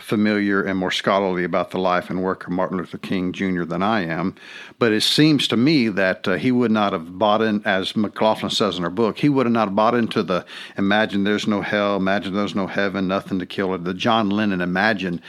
familiar 0.00 0.62
and 0.62 0.78
more 0.78 0.90
scholarly 0.90 1.44
about 1.44 1.70
the 1.70 1.78
life 1.78 2.08
and 2.08 2.22
work 2.22 2.46
of 2.46 2.52
Martin 2.52 2.78
Luther 2.78 2.96
King 2.96 3.32
Jr. 3.32 3.64
than 3.64 3.82
I 3.82 4.06
am. 4.06 4.34
But 4.78 4.92
it 4.92 5.02
seems 5.02 5.46
to 5.48 5.56
me 5.56 5.88
that 5.88 6.26
uh, 6.26 6.36
he 6.36 6.50
would 6.50 6.70
not 6.70 6.94
have 6.94 7.18
bought 7.18 7.42
in, 7.42 7.62
as 7.66 7.94
McLaughlin 7.94 8.50
says 8.50 8.78
in 8.78 8.84
her 8.84 8.90
book, 8.90 9.18
he 9.18 9.28
would 9.28 9.44
have 9.44 9.52
not 9.52 9.74
bought 9.74 9.94
into 9.94 10.22
the 10.22 10.46
imagine 10.78 11.24
there's 11.24 11.46
no 11.46 11.60
hell, 11.60 11.96
imagine 11.96 12.34
there's 12.34 12.54
no 12.54 12.66
heaven, 12.66 13.06
nothing 13.06 13.38
to 13.38 13.46
kill 13.46 13.74
it. 13.74 13.84
The 13.84 13.92
John 13.92 14.30
Lennon 14.30 14.62
imagine 14.62 15.20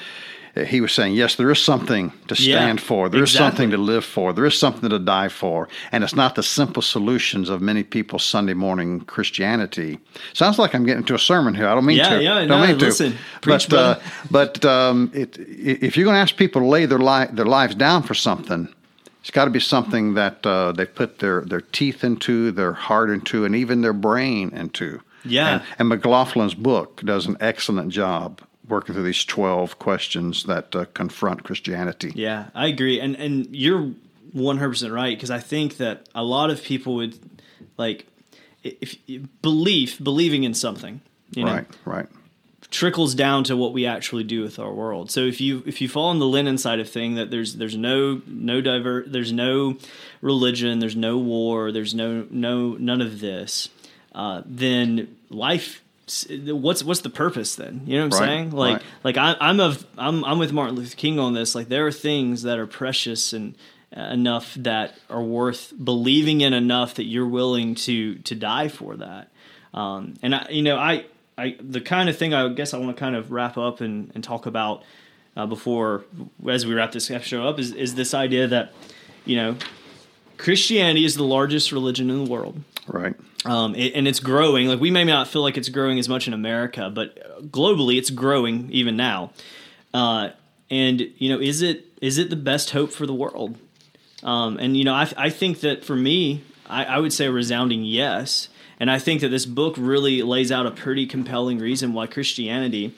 he 0.56 0.82
was 0.82 0.92
saying, 0.92 1.16
yes, 1.16 1.36
there 1.36 1.50
is 1.50 1.64
something 1.64 2.14
to 2.28 2.36
stand 2.36 2.80
yeah, 2.80 2.86
for. 2.86 3.10
There 3.10 3.24
exactly. 3.24 3.24
is 3.24 3.52
something 3.52 3.70
to 3.72 3.78
live 3.78 4.06
for. 4.06 4.34
There 4.34 4.46
is 4.46 4.58
something 4.58 4.88
to 4.88 5.00
die 5.00 5.30
for. 5.30 5.68
And 5.92 6.04
it's 6.04 6.16
not 6.16 6.36
the 6.36 6.44
simple 6.44 6.84
solutions 6.84 7.50
of 7.50 7.60
many 7.60 7.82
people's 7.82 8.24
Sunday 8.24 8.54
morning 8.54 9.02
Christianity. 9.02 10.00
Sounds 10.34 10.60
like 10.60 10.76
I'm 10.76 10.86
getting 10.86 11.02
into 11.02 11.16
a 11.16 11.20
sermon 11.20 11.56
here. 11.56 11.68
I 11.68 11.74
don't 11.74 11.86
mean 11.86 11.98
yeah, 11.98 12.10
to. 12.10 12.24
Yeah, 12.24 12.34
don't 12.46 12.48
no, 12.50 12.68
mean 12.68 12.78
listen, 12.78 13.14
to. 13.14 13.18
Preach, 13.42 13.68
but 13.68 13.78
uh, 13.78 14.00
but 14.30 14.64
um, 14.64 15.10
it, 15.14 15.38
if 15.40 15.98
you're 15.98 16.06
going 16.06 16.16
to 16.16 16.22
ask 16.22 16.38
people 16.38 16.62
to 16.62 16.68
lay 16.68 16.86
their, 16.86 17.00
li- 17.00 17.30
their 17.32 17.46
lives 17.46 17.74
down 17.74 18.04
for 18.04 18.14
something, 18.14 18.72
it's 19.22 19.32
got 19.32 19.46
to 19.46 19.52
be 19.52 19.60
something 19.60 20.14
that 20.14 20.46
uh, 20.46 20.72
they 20.72 20.86
put 20.86 21.18
their, 21.18 21.42
their 21.42 21.62
teeth 21.62 22.04
into, 22.04 22.52
their 22.52 22.74
heart 22.74 23.10
into, 23.10 23.44
and 23.44 23.56
even 23.56 23.82
their 23.82 23.94
brain 23.94 24.52
into. 24.54 25.02
Yeah. 25.26 25.64
And, 25.80 25.92
and 25.92 26.04
McLaughlin's 26.04 26.54
book 26.54 27.02
does 27.04 27.26
an 27.26 27.38
excellent 27.40 27.90
job 27.92 28.42
working 28.68 28.96
through 28.96 29.04
these 29.04 29.26
12 29.26 29.80
questions 29.80 30.46
that 30.46 30.76
uh, 30.76 30.86
confront 30.94 31.44
Christianity. 31.44 32.12
Yeah, 32.16 32.46
I 32.56 32.68
agree. 32.68 33.00
And 33.00 33.16
and 33.16 33.54
you're 33.56 33.92
100% 34.36 34.94
right 34.94 35.16
because 35.16 35.32
I 35.32 35.40
think 35.40 35.78
that 35.78 36.10
a 36.16 36.24
lot 36.24 36.50
of 36.50 36.64
people 36.64 36.96
would 36.96 37.18
like 37.78 38.08
if 38.64 38.98
belief, 39.42 40.02
believing 40.02 40.44
in 40.44 40.54
something, 40.54 41.02
you 41.32 41.44
know. 41.44 41.54
Right, 41.54 41.68
right. 41.86 42.08
trickles 42.70 43.14
down 43.14 43.44
to 43.46 43.58
what 43.58 43.74
we 43.74 43.86
actually 43.86 44.24
do 44.24 44.42
with 44.42 44.58
our 44.58 44.72
world. 44.72 45.12
So 45.12 45.22
if 45.22 45.42
you 45.42 45.64
if 45.66 45.82
you 45.82 45.90
fall 45.90 46.08
on 46.08 46.20
the 46.20 46.26
Lennon 46.26 46.58
side 46.58 46.80
of 46.80 46.90
thing 46.90 47.16
that 47.16 47.30
there's 47.30 47.56
there's 47.56 47.78
no 47.78 48.22
no 48.26 48.62
diver 48.62 49.04
there's 49.06 49.34
no 49.34 49.78
religion, 50.22 50.80
there's 50.80 50.96
no 50.96 51.18
war, 51.18 51.72
there's 51.72 51.94
no 51.94 52.26
no 52.30 52.72
none 52.74 53.02
of 53.02 53.20
this, 53.20 53.70
uh, 54.16 54.42
then 54.46 55.16
life 55.30 55.83
what's 56.30 56.84
what's 56.84 57.02
the 57.02 57.10
purpose 57.10 57.56
then? 57.56 57.82
You 57.86 57.98
know 57.98 58.06
what 58.06 58.16
I'm 58.16 58.20
right, 58.20 58.28
saying? 58.28 58.52
Like 58.52 58.78
right. 58.78 58.86
like 59.04 59.18
I, 59.18 59.36
I'm 59.40 59.60
of 59.60 59.86
I'm 59.98 60.24
I'm 60.26 60.40
with 60.40 60.52
Martin 60.52 60.76
Luther 60.76 60.96
King 60.96 61.20
on 61.20 61.34
this. 61.34 61.56
Like 61.56 61.70
there 61.70 61.86
are 61.88 61.92
things 61.92 62.44
that 62.44 62.60
are 62.60 62.68
precious 62.68 63.34
and 63.34 63.56
uh, 63.96 64.02
enough 64.02 64.56
that 64.56 64.96
are 65.10 65.22
worth 65.22 65.74
believing 65.82 66.42
in 66.42 66.54
enough 66.54 66.96
that 66.96 67.06
you're 67.06 67.28
willing 67.28 67.76
to 67.76 68.16
to 68.16 68.36
die 68.36 68.68
for 68.68 68.96
that. 68.98 69.30
Um, 69.74 70.16
and 70.22 70.36
I, 70.36 70.48
you 70.50 70.62
know, 70.62 70.78
I 70.78 71.06
I 71.38 71.58
the 71.60 71.82
kind 71.82 72.10
of 72.10 72.18
thing 72.18 72.34
I 72.34 72.48
guess 72.50 72.74
I 72.74 72.78
want 72.78 72.96
to 72.96 73.00
kind 73.00 73.16
of 73.16 73.32
wrap 73.32 73.58
up 73.58 73.82
and, 73.82 74.12
and 74.16 74.24
talk 74.24 74.46
about 74.46 74.84
uh, 75.36 75.46
before 75.46 76.06
as 76.48 76.66
we 76.66 76.74
wrap 76.74 76.92
this 76.92 77.12
show 77.22 77.48
up 77.48 77.60
is 77.60 77.72
is 77.72 77.96
this 77.96 78.14
idea 78.14 78.48
that 78.48 78.74
you 79.26 79.36
know 79.36 79.56
Christianity 80.38 81.06
is 81.06 81.16
the 81.16 81.24
largest 81.24 81.72
religion 81.72 82.10
in 82.10 82.26
the 82.26 82.32
world. 82.32 82.62
Right. 82.88 83.16
Um, 83.46 83.76
it, 83.76 83.94
and 83.96 84.08
it's 84.08 84.20
growing. 84.20 84.68
Like 84.68 84.80
we 84.80 84.92
may 84.92 85.04
not 85.04 85.28
feel 85.28 85.42
like 85.42 85.58
it's 85.58 85.70
growing 85.70 86.00
as 86.00 86.10
much 86.10 86.28
in 86.28 86.34
America, 86.34 86.90
but 86.94 87.52
globally, 87.52 87.98
it's 87.98 88.10
growing 88.10 88.70
even 88.72 88.98
now. 88.98 89.32
Uh, 89.94 90.30
and 90.70 91.02
you 91.18 91.30
know, 91.30 91.40
is 91.40 91.62
it 91.62 91.86
is 92.02 92.18
it 92.18 92.30
the 92.30 92.36
best 92.36 92.72
hope 92.72 92.92
for 92.92 93.06
the 93.06 93.14
world? 93.14 93.58
Um, 94.24 94.58
and 94.58 94.76
you 94.76 94.84
know, 94.84 94.94
I, 94.94 95.12
I 95.18 95.30
think 95.30 95.62
that 95.62 95.84
for 95.84 95.96
me, 95.96 96.44
I, 96.68 96.86
I 96.86 97.00
would 97.00 97.14
say 97.14 97.26
a 97.26 97.32
resounding 97.32 97.84
yes. 97.84 98.50
And 98.80 98.92
I 98.92 99.00
think 99.00 99.22
that 99.22 99.30
this 99.30 99.46
book 99.46 99.76
really 99.78 100.24
lays 100.24 100.52
out 100.52 100.66
a 100.66 100.72
pretty 100.72 101.06
compelling 101.06 101.60
reason 101.60 101.94
why 101.94 102.08
Christianity 102.08 102.96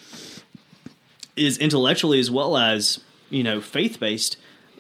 is 1.36 1.58
intellectually 1.58 2.20
as 2.20 2.32
well 2.32 2.58
as 2.58 3.02
you 3.30 3.44
know 3.44 3.60
faith 3.60 4.00
based 4.00 4.38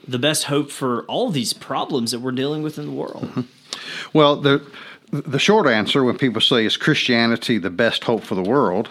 the 0.07 0.19
best 0.19 0.45
hope 0.45 0.71
for 0.71 1.03
all 1.03 1.31
these 1.31 1.51
problems 1.51 2.11
that 2.11 2.19
we're 2.19 2.31
dealing 2.31 2.63
with 2.63 2.77
in 2.77 2.85
the 2.85 2.91
world. 2.91 3.45
Well, 4.13 4.37
there 4.37 4.61
the 5.21 5.39
short 5.39 5.67
answer 5.67 6.04
when 6.04 6.17
people 6.17 6.41
say, 6.41 6.65
is 6.65 6.78
Christianity 6.78 7.58
the 7.58 7.69
best 7.69 8.04
hope 8.04 8.23
for 8.23 8.36
the 8.36 8.43
world? 8.43 8.89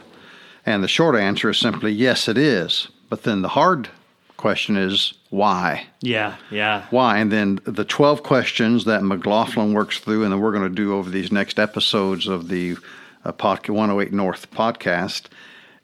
And 0.67 0.83
the 0.83 0.89
short 0.89 1.17
answer 1.17 1.51
is 1.51 1.59
simply, 1.59 1.93
yes, 1.93 2.29
it 2.29 2.39
is. 2.39 2.89
But 3.11 3.23
then 3.23 3.43
the 3.43 3.49
hard 3.49 3.89
question 4.37 4.77
is, 4.77 5.15
why? 5.31 5.87
Yeah, 6.01 6.37
yeah. 6.51 6.87
Why? 6.91 7.19
And 7.19 7.31
then 7.31 7.61
the 7.65 7.85
12 7.85 8.23
questions 8.23 8.85
that 8.85 9.03
McLaughlin 9.03 9.75
works 9.75 9.99
through, 9.99 10.23
and 10.23 10.33
then 10.33 10.41
we're 10.41 10.53
going 10.53 10.69
to 10.69 10.75
do 10.75 10.95
over 10.95 11.11
these 11.11 11.33
next 11.33 11.59
episodes 11.59 12.27
of 12.27 12.49
the 12.49 12.77
uh, 13.25 13.33
podcast, 13.33 13.71
108 13.71 14.13
North 14.13 14.51
podcast, 14.51 15.25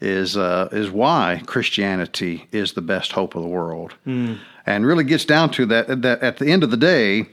is, 0.00 0.36
uh, 0.36 0.68
is 0.72 0.90
why 0.90 1.42
Christianity 1.46 2.46
is 2.52 2.72
the 2.72 2.80
best 2.80 3.12
hope 3.12 3.34
of 3.34 3.42
the 3.42 3.48
world. 3.48 3.94
Mm. 4.06 4.38
And 4.66 4.86
really 4.86 5.04
gets 5.04 5.24
down 5.24 5.50
to 5.52 5.66
that, 5.66 6.02
that 6.02 6.22
at 6.22 6.38
the 6.38 6.50
end 6.50 6.62
of 6.62 6.70
the 6.70 6.76
day, 6.76 7.28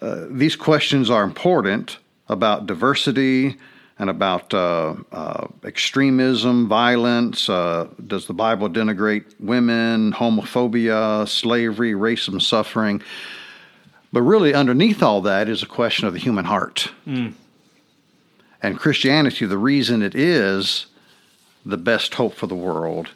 uh, 0.00 0.26
these 0.28 0.56
questions 0.56 1.10
are 1.10 1.22
important 1.22 1.98
about 2.28 2.66
diversity 2.66 3.56
and 3.98 4.10
about 4.10 4.52
uh, 4.54 4.94
uh, 5.12 5.46
extremism, 5.64 6.68
violence. 6.68 7.48
Uh, 7.48 7.88
does 8.06 8.26
the 8.26 8.34
Bible 8.34 8.68
denigrate 8.68 9.34
women, 9.38 10.12
homophobia, 10.12 11.28
slavery, 11.28 11.92
racism, 11.92 12.40
suffering? 12.40 13.02
But 14.12 14.22
really, 14.22 14.54
underneath 14.54 15.02
all 15.02 15.20
that 15.22 15.48
is 15.48 15.62
a 15.62 15.66
question 15.66 16.06
of 16.06 16.12
the 16.14 16.18
human 16.18 16.44
heart. 16.44 16.90
Mm. 17.06 17.34
And 18.62 18.78
Christianity, 18.78 19.46
the 19.46 19.58
reason 19.58 20.02
it 20.02 20.14
is 20.14 20.86
the 21.64 21.76
best 21.76 22.14
hope 22.14 22.34
for 22.34 22.46
the 22.46 22.54
world 22.54 23.10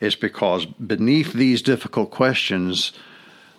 is 0.00 0.14
because 0.14 0.66
beneath 0.66 1.32
these 1.32 1.62
difficult 1.62 2.10
questions, 2.10 2.92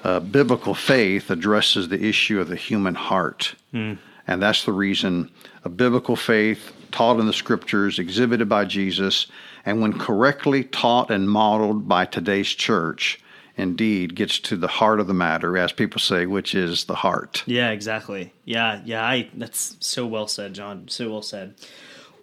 uh, 0.04 0.20
biblical 0.20 0.76
faith 0.76 1.32
addresses 1.32 1.90
the 1.90 2.06
issue 2.06 2.40
of 2.40 2.48
the 2.48 2.56
human 2.56 2.96
heart. 2.96 3.56
Mm. 3.74 3.98
And 4.28 4.42
that's 4.42 4.66
the 4.66 4.74
reason 4.74 5.30
a 5.64 5.70
biblical 5.70 6.16
faith 6.16 6.72
taught 6.92 7.20
in 7.20 7.28
the 7.28 7.34
scriptures, 7.34 8.00
exhibited 8.00 8.48
by 8.50 8.66
Jesus, 8.66 9.28
and 9.66 9.82
when 9.82 9.98
correctly 9.98 10.64
taught 10.64 11.12
and 11.12 11.30
modeled 11.30 11.88
by 11.88 12.06
today's 12.06 12.50
church, 12.50 13.20
indeed 13.58 14.16
gets 14.16 14.40
to 14.40 14.56
the 14.56 14.68
heart 14.68 15.00
of 15.00 15.08
the 15.08 15.14
matter, 15.14 15.58
as 15.58 15.72
people 15.72 16.00
say, 16.00 16.26
which 16.26 16.56
is 16.56 16.86
the 16.86 16.96
heart. 16.96 17.44
Yeah, 17.46 17.72
exactly. 17.72 18.34
Yeah, 18.46 18.82
yeah. 18.86 19.04
I 19.04 19.30
that's 19.34 19.78
so 19.80 20.06
well 20.06 20.28
said, 20.28 20.54
John. 20.54 20.88
So 20.88 21.10
well 21.12 21.22
said. 21.22 21.56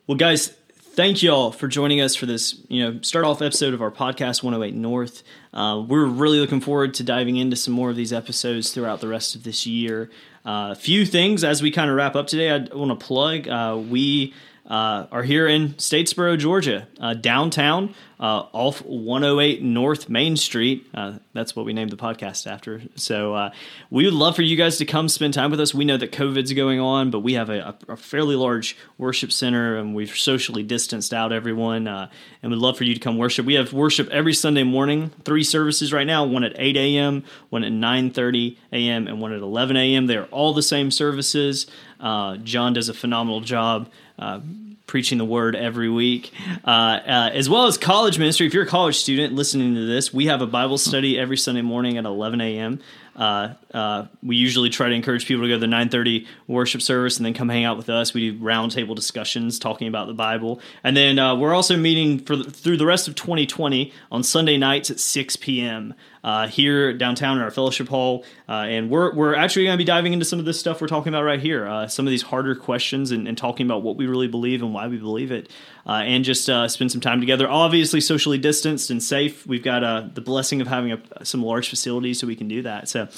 Well, 0.07 0.19
guys, 0.19 0.57
thank 0.93 1.23
you 1.23 1.31
all 1.31 1.53
for 1.53 1.69
joining 1.69 2.01
us 2.03 2.15
for 2.15 2.27
this, 2.27 2.61
you 2.69 2.83
know, 2.83 3.01
start 3.01 3.25
off 3.25 3.41
episode 3.41 3.73
of 3.73 3.81
our 3.81 3.91
podcast 3.91 4.43
108 4.43 4.75
North. 4.75 5.23
Uh, 5.55 5.83
we're 5.87 6.05
really 6.05 6.39
looking 6.39 6.61
forward 6.61 6.93
to 6.95 7.03
diving 7.03 7.37
into 7.37 7.57
some 7.57 7.73
more 7.73 7.89
of 7.89 7.97
these 7.97 8.13
episodes 8.13 8.73
throughout 8.73 9.01
the 9.01 9.09
rest 9.09 9.35
of 9.35 9.43
this 9.43 9.67
year. 9.67 10.11
A 10.45 10.49
uh, 10.49 10.75
few 10.75 11.07
things 11.07 11.45
as 11.45 11.63
we 11.63 11.71
kind 11.71 11.89
of 11.89 11.97
wrap 11.97 12.15
up 12.15 12.27
today, 12.27 12.51
I 12.51 12.59
want 12.75 12.99
to 12.99 13.07
plug. 13.07 13.49
Uh, 13.49 13.81
we 13.89 14.35
uh, 14.67 15.07
are 15.11 15.25
here 15.25 15.49
in 15.49 15.71
Statesboro, 15.75 16.39
Georgia, 16.39 16.87
uh, 17.01 17.15
downtown, 17.15 17.95
uh, 18.21 18.47
off 18.53 18.81
108 18.83 19.61
North 19.61 20.09
Main 20.09 20.37
Street. 20.37 20.87
Uh, 20.95 21.19
that's 21.33 21.57
what 21.57 21.67
we 21.67 21.73
named 21.73 21.91
the 21.91 21.97
podcast 21.97 22.47
after. 22.47 22.81
So 22.95 23.35
uh, 23.35 23.51
we 23.91 24.05
would 24.05 24.15
love 24.15 24.37
for 24.37 24.43
you 24.43 24.57
guys 24.57 24.79
to 24.79 24.85
come 24.85 25.09
spend 25.09 25.35
time 25.35 25.51
with 25.51 25.61
us. 25.61 25.75
We 25.75 25.85
know 25.85 25.97
that 25.97 26.13
COVID's 26.13 26.53
going 26.53 26.79
on, 26.79 27.11
but 27.11 27.21
we 27.21 27.35
have 27.35 27.51
a, 27.51 27.77
a 27.89 27.97
fairly 27.97 28.37
large 28.37 28.77
worship 28.99 29.33
center, 29.33 29.77
and 29.77 29.97
we've 29.97 30.17
socially 30.17 30.63
distanced 30.63 31.13
out 31.13 31.33
everyone. 31.33 31.89
Uh, 31.89 32.09
and 32.43 32.53
we'd 32.53 32.59
love 32.59 32.79
for 32.79 32.85
you 32.85 32.95
to 32.95 33.01
come 33.01 33.19
worship. 33.19 33.45
We 33.45 33.55
have 33.55 33.73
worship 33.73 34.09
every 34.11 34.35
Sunday 34.35 34.63
morning, 34.63 35.11
three 35.25 35.43
services 35.43 35.93
right 35.93 36.07
now: 36.07 36.25
one 36.25 36.45
at 36.45 36.53
8 36.57 36.77
a.m., 36.77 37.25
one 37.51 37.65
at 37.65 37.73
9:30 37.73 38.57
a.m., 38.73 39.09
and 39.09 39.21
one 39.21 39.33
at 39.33 39.41
11 39.41 39.77
a.m. 39.77 40.07
They 40.07 40.17
are 40.17 40.27
all 40.27 40.55
the 40.55 40.63
same 40.63 40.93
services. 40.93 41.67
John 42.01 42.73
does 42.73 42.89
a 42.89 42.95
phenomenal 42.95 43.41
job 43.41 43.89
uh, 44.19 44.41
preaching 44.87 45.17
the 45.17 45.25
word 45.25 45.57
every 45.57 45.89
week, 45.89 46.33
uh, 46.67 46.71
uh, 46.71 47.31
as 47.33 47.49
well 47.49 47.67
as 47.67 47.79
college 47.79 48.19
ministry. 48.19 48.47
If 48.47 48.53
you're 48.53 48.65
a 48.65 48.69
college 48.69 48.97
student 48.97 49.35
listening 49.35 49.75
to 49.75 49.87
this, 49.87 50.13
we 50.13 50.27
have 50.27 50.43
a 50.43 50.47
Bible 50.47 50.77
study 50.77 51.19
every 51.19 51.39
Sunday 51.39 51.63
morning 51.63 51.97
at 51.97 52.05
11 52.05 52.41
a.m. 52.41 52.81
Uh, 53.15 53.55
uh, 53.75 54.07
we 54.23 54.37
usually 54.37 54.71
try 54.71 54.89
to 54.89 54.95
encourage 54.95 55.27
people 55.27 55.43
to 55.43 55.49
go 55.49 55.55
to 55.55 55.61
the 55.61 55.67
9:30 55.67 56.27
worship 56.47 56.81
service 56.81 57.19
and 57.19 57.27
then 57.27 57.35
come 57.35 57.49
hang 57.49 57.65
out 57.65 57.77
with 57.77 57.91
us. 57.91 58.15
We 58.15 58.31
do 58.31 58.39
roundtable 58.39 58.95
discussions 58.95 59.59
talking 59.59 59.87
about 59.87 60.07
the 60.07 60.15
Bible, 60.15 60.61
and 60.83 60.97
then 60.97 61.19
uh, 61.19 61.37
we're 61.37 61.55
also 61.55 61.77
meeting 61.77 62.19
for 62.19 62.37
the, 62.37 62.45
through 62.45 62.79
the 62.79 62.87
rest 62.87 63.09
of 63.09 63.15
2020 63.15 63.93
on 64.11 64.23
Sunday 64.23 64.57
nights 64.57 64.91
at 64.91 64.99
6 64.99 65.37
p.m. 65.37 65.95
Uh, 66.25 66.47
here 66.47 66.93
downtown 66.93 67.37
in 67.37 67.43
our 67.43 67.51
fellowship 67.51 67.89
hall, 67.89 68.25
uh, 68.49 68.53
and 68.53 68.89
we're 68.89 69.13
we're 69.13 69.35
actually 69.35 69.65
going 69.65 69.75
to 69.75 69.79
be 69.79 69.85
diving 69.85 70.13
into 70.13 70.25
some 70.25 70.39
of 70.39 70.45
this 70.45 70.59
stuff 70.59 70.81
we're 70.81 70.87
talking 70.87 71.13
about 71.13 71.25
right 71.25 71.41
here, 71.41 71.67
uh, 71.67 71.89
some 71.89 72.07
of 72.07 72.11
these 72.11 72.23
harder 72.23 72.55
questions, 72.55 73.11
and, 73.11 73.27
and, 73.27 73.37
talking 73.37 73.67
about 73.67 73.83
what 73.83 73.97
we 73.97 74.07
really 74.07 74.29
believe 74.29 74.63
and 74.63 74.73
why 74.73 74.87
we 74.87 74.99
believe 74.99 75.33
it, 75.33 75.51
and 75.85 76.25
just 76.25 76.45
spend 76.45 76.93
some 76.93 77.01
time 77.01 77.19
together. 77.19 77.49
Obviously, 77.49 78.01
socially 78.01 78.39
distanced 78.39 78.89
and 78.89 79.03
safe. 79.03 79.45
We've 79.49 79.65
got 79.65 80.15
the 80.15 80.21
blessing 80.21 80.61
of 80.61 80.69
having 80.69 80.93
a, 80.93 81.25
some 81.25 81.43
large 81.43 81.69
facilities, 81.69 82.21
so 82.21 82.29
we 82.29 82.37
can 82.37 82.47
do 82.47 82.63
that. 82.63 82.89
So. 82.89 83.09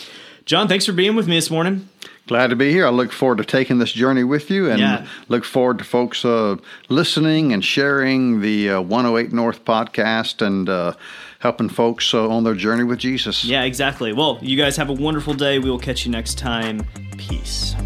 John, 0.47 0.69
thanks 0.69 0.85
for 0.85 0.93
being 0.93 1.17
with 1.17 1.27
me 1.27 1.37
this 1.37 1.51
morning. 1.51 1.89
Glad 2.27 2.49
to 2.49 2.57
be 2.57 2.71
here. 2.71 2.87
I 2.87 2.91
look 2.91 3.13
forward 3.13 3.39
to 3.39 3.45
taking 3.45 3.79
this 3.79 3.93
journey 3.93 4.25
with 4.25 4.51
you 4.51 4.71
and 4.71 4.79
yeah. 4.79 5.07
look 5.29 5.45
forward 5.45 5.79
to 5.79 5.85
folks 5.85 6.25
uh, 6.25 6.57
listening 6.89 7.53
and 7.53 7.65
sharing 7.65 8.41
the 8.41 8.71
uh, 8.71 8.81
108 8.81 9.33
North 9.33 9.65
podcast 9.65 10.41
and 10.41 10.69
uh, 10.69 10.95
helping 11.45 11.69
folks 11.69 12.15
uh, 12.15 12.27
on 12.29 12.43
their 12.43 12.55
journey 12.55 12.85
with 12.85 12.99
Jesus. 12.99 13.45
Yeah, 13.45 13.65
exactly. 13.65 14.15
Well, 14.15 14.39
you 14.41 14.57
guys 14.57 14.79
have 14.79 14.89
a 14.89 14.95
wonderful 14.95 15.35
day. 15.35 15.59
We 15.59 15.71
will 15.71 15.79
catch 15.79 16.07
you 16.07 16.11
next 16.11 16.39
time. 16.39 16.83
Peace. 17.19 17.77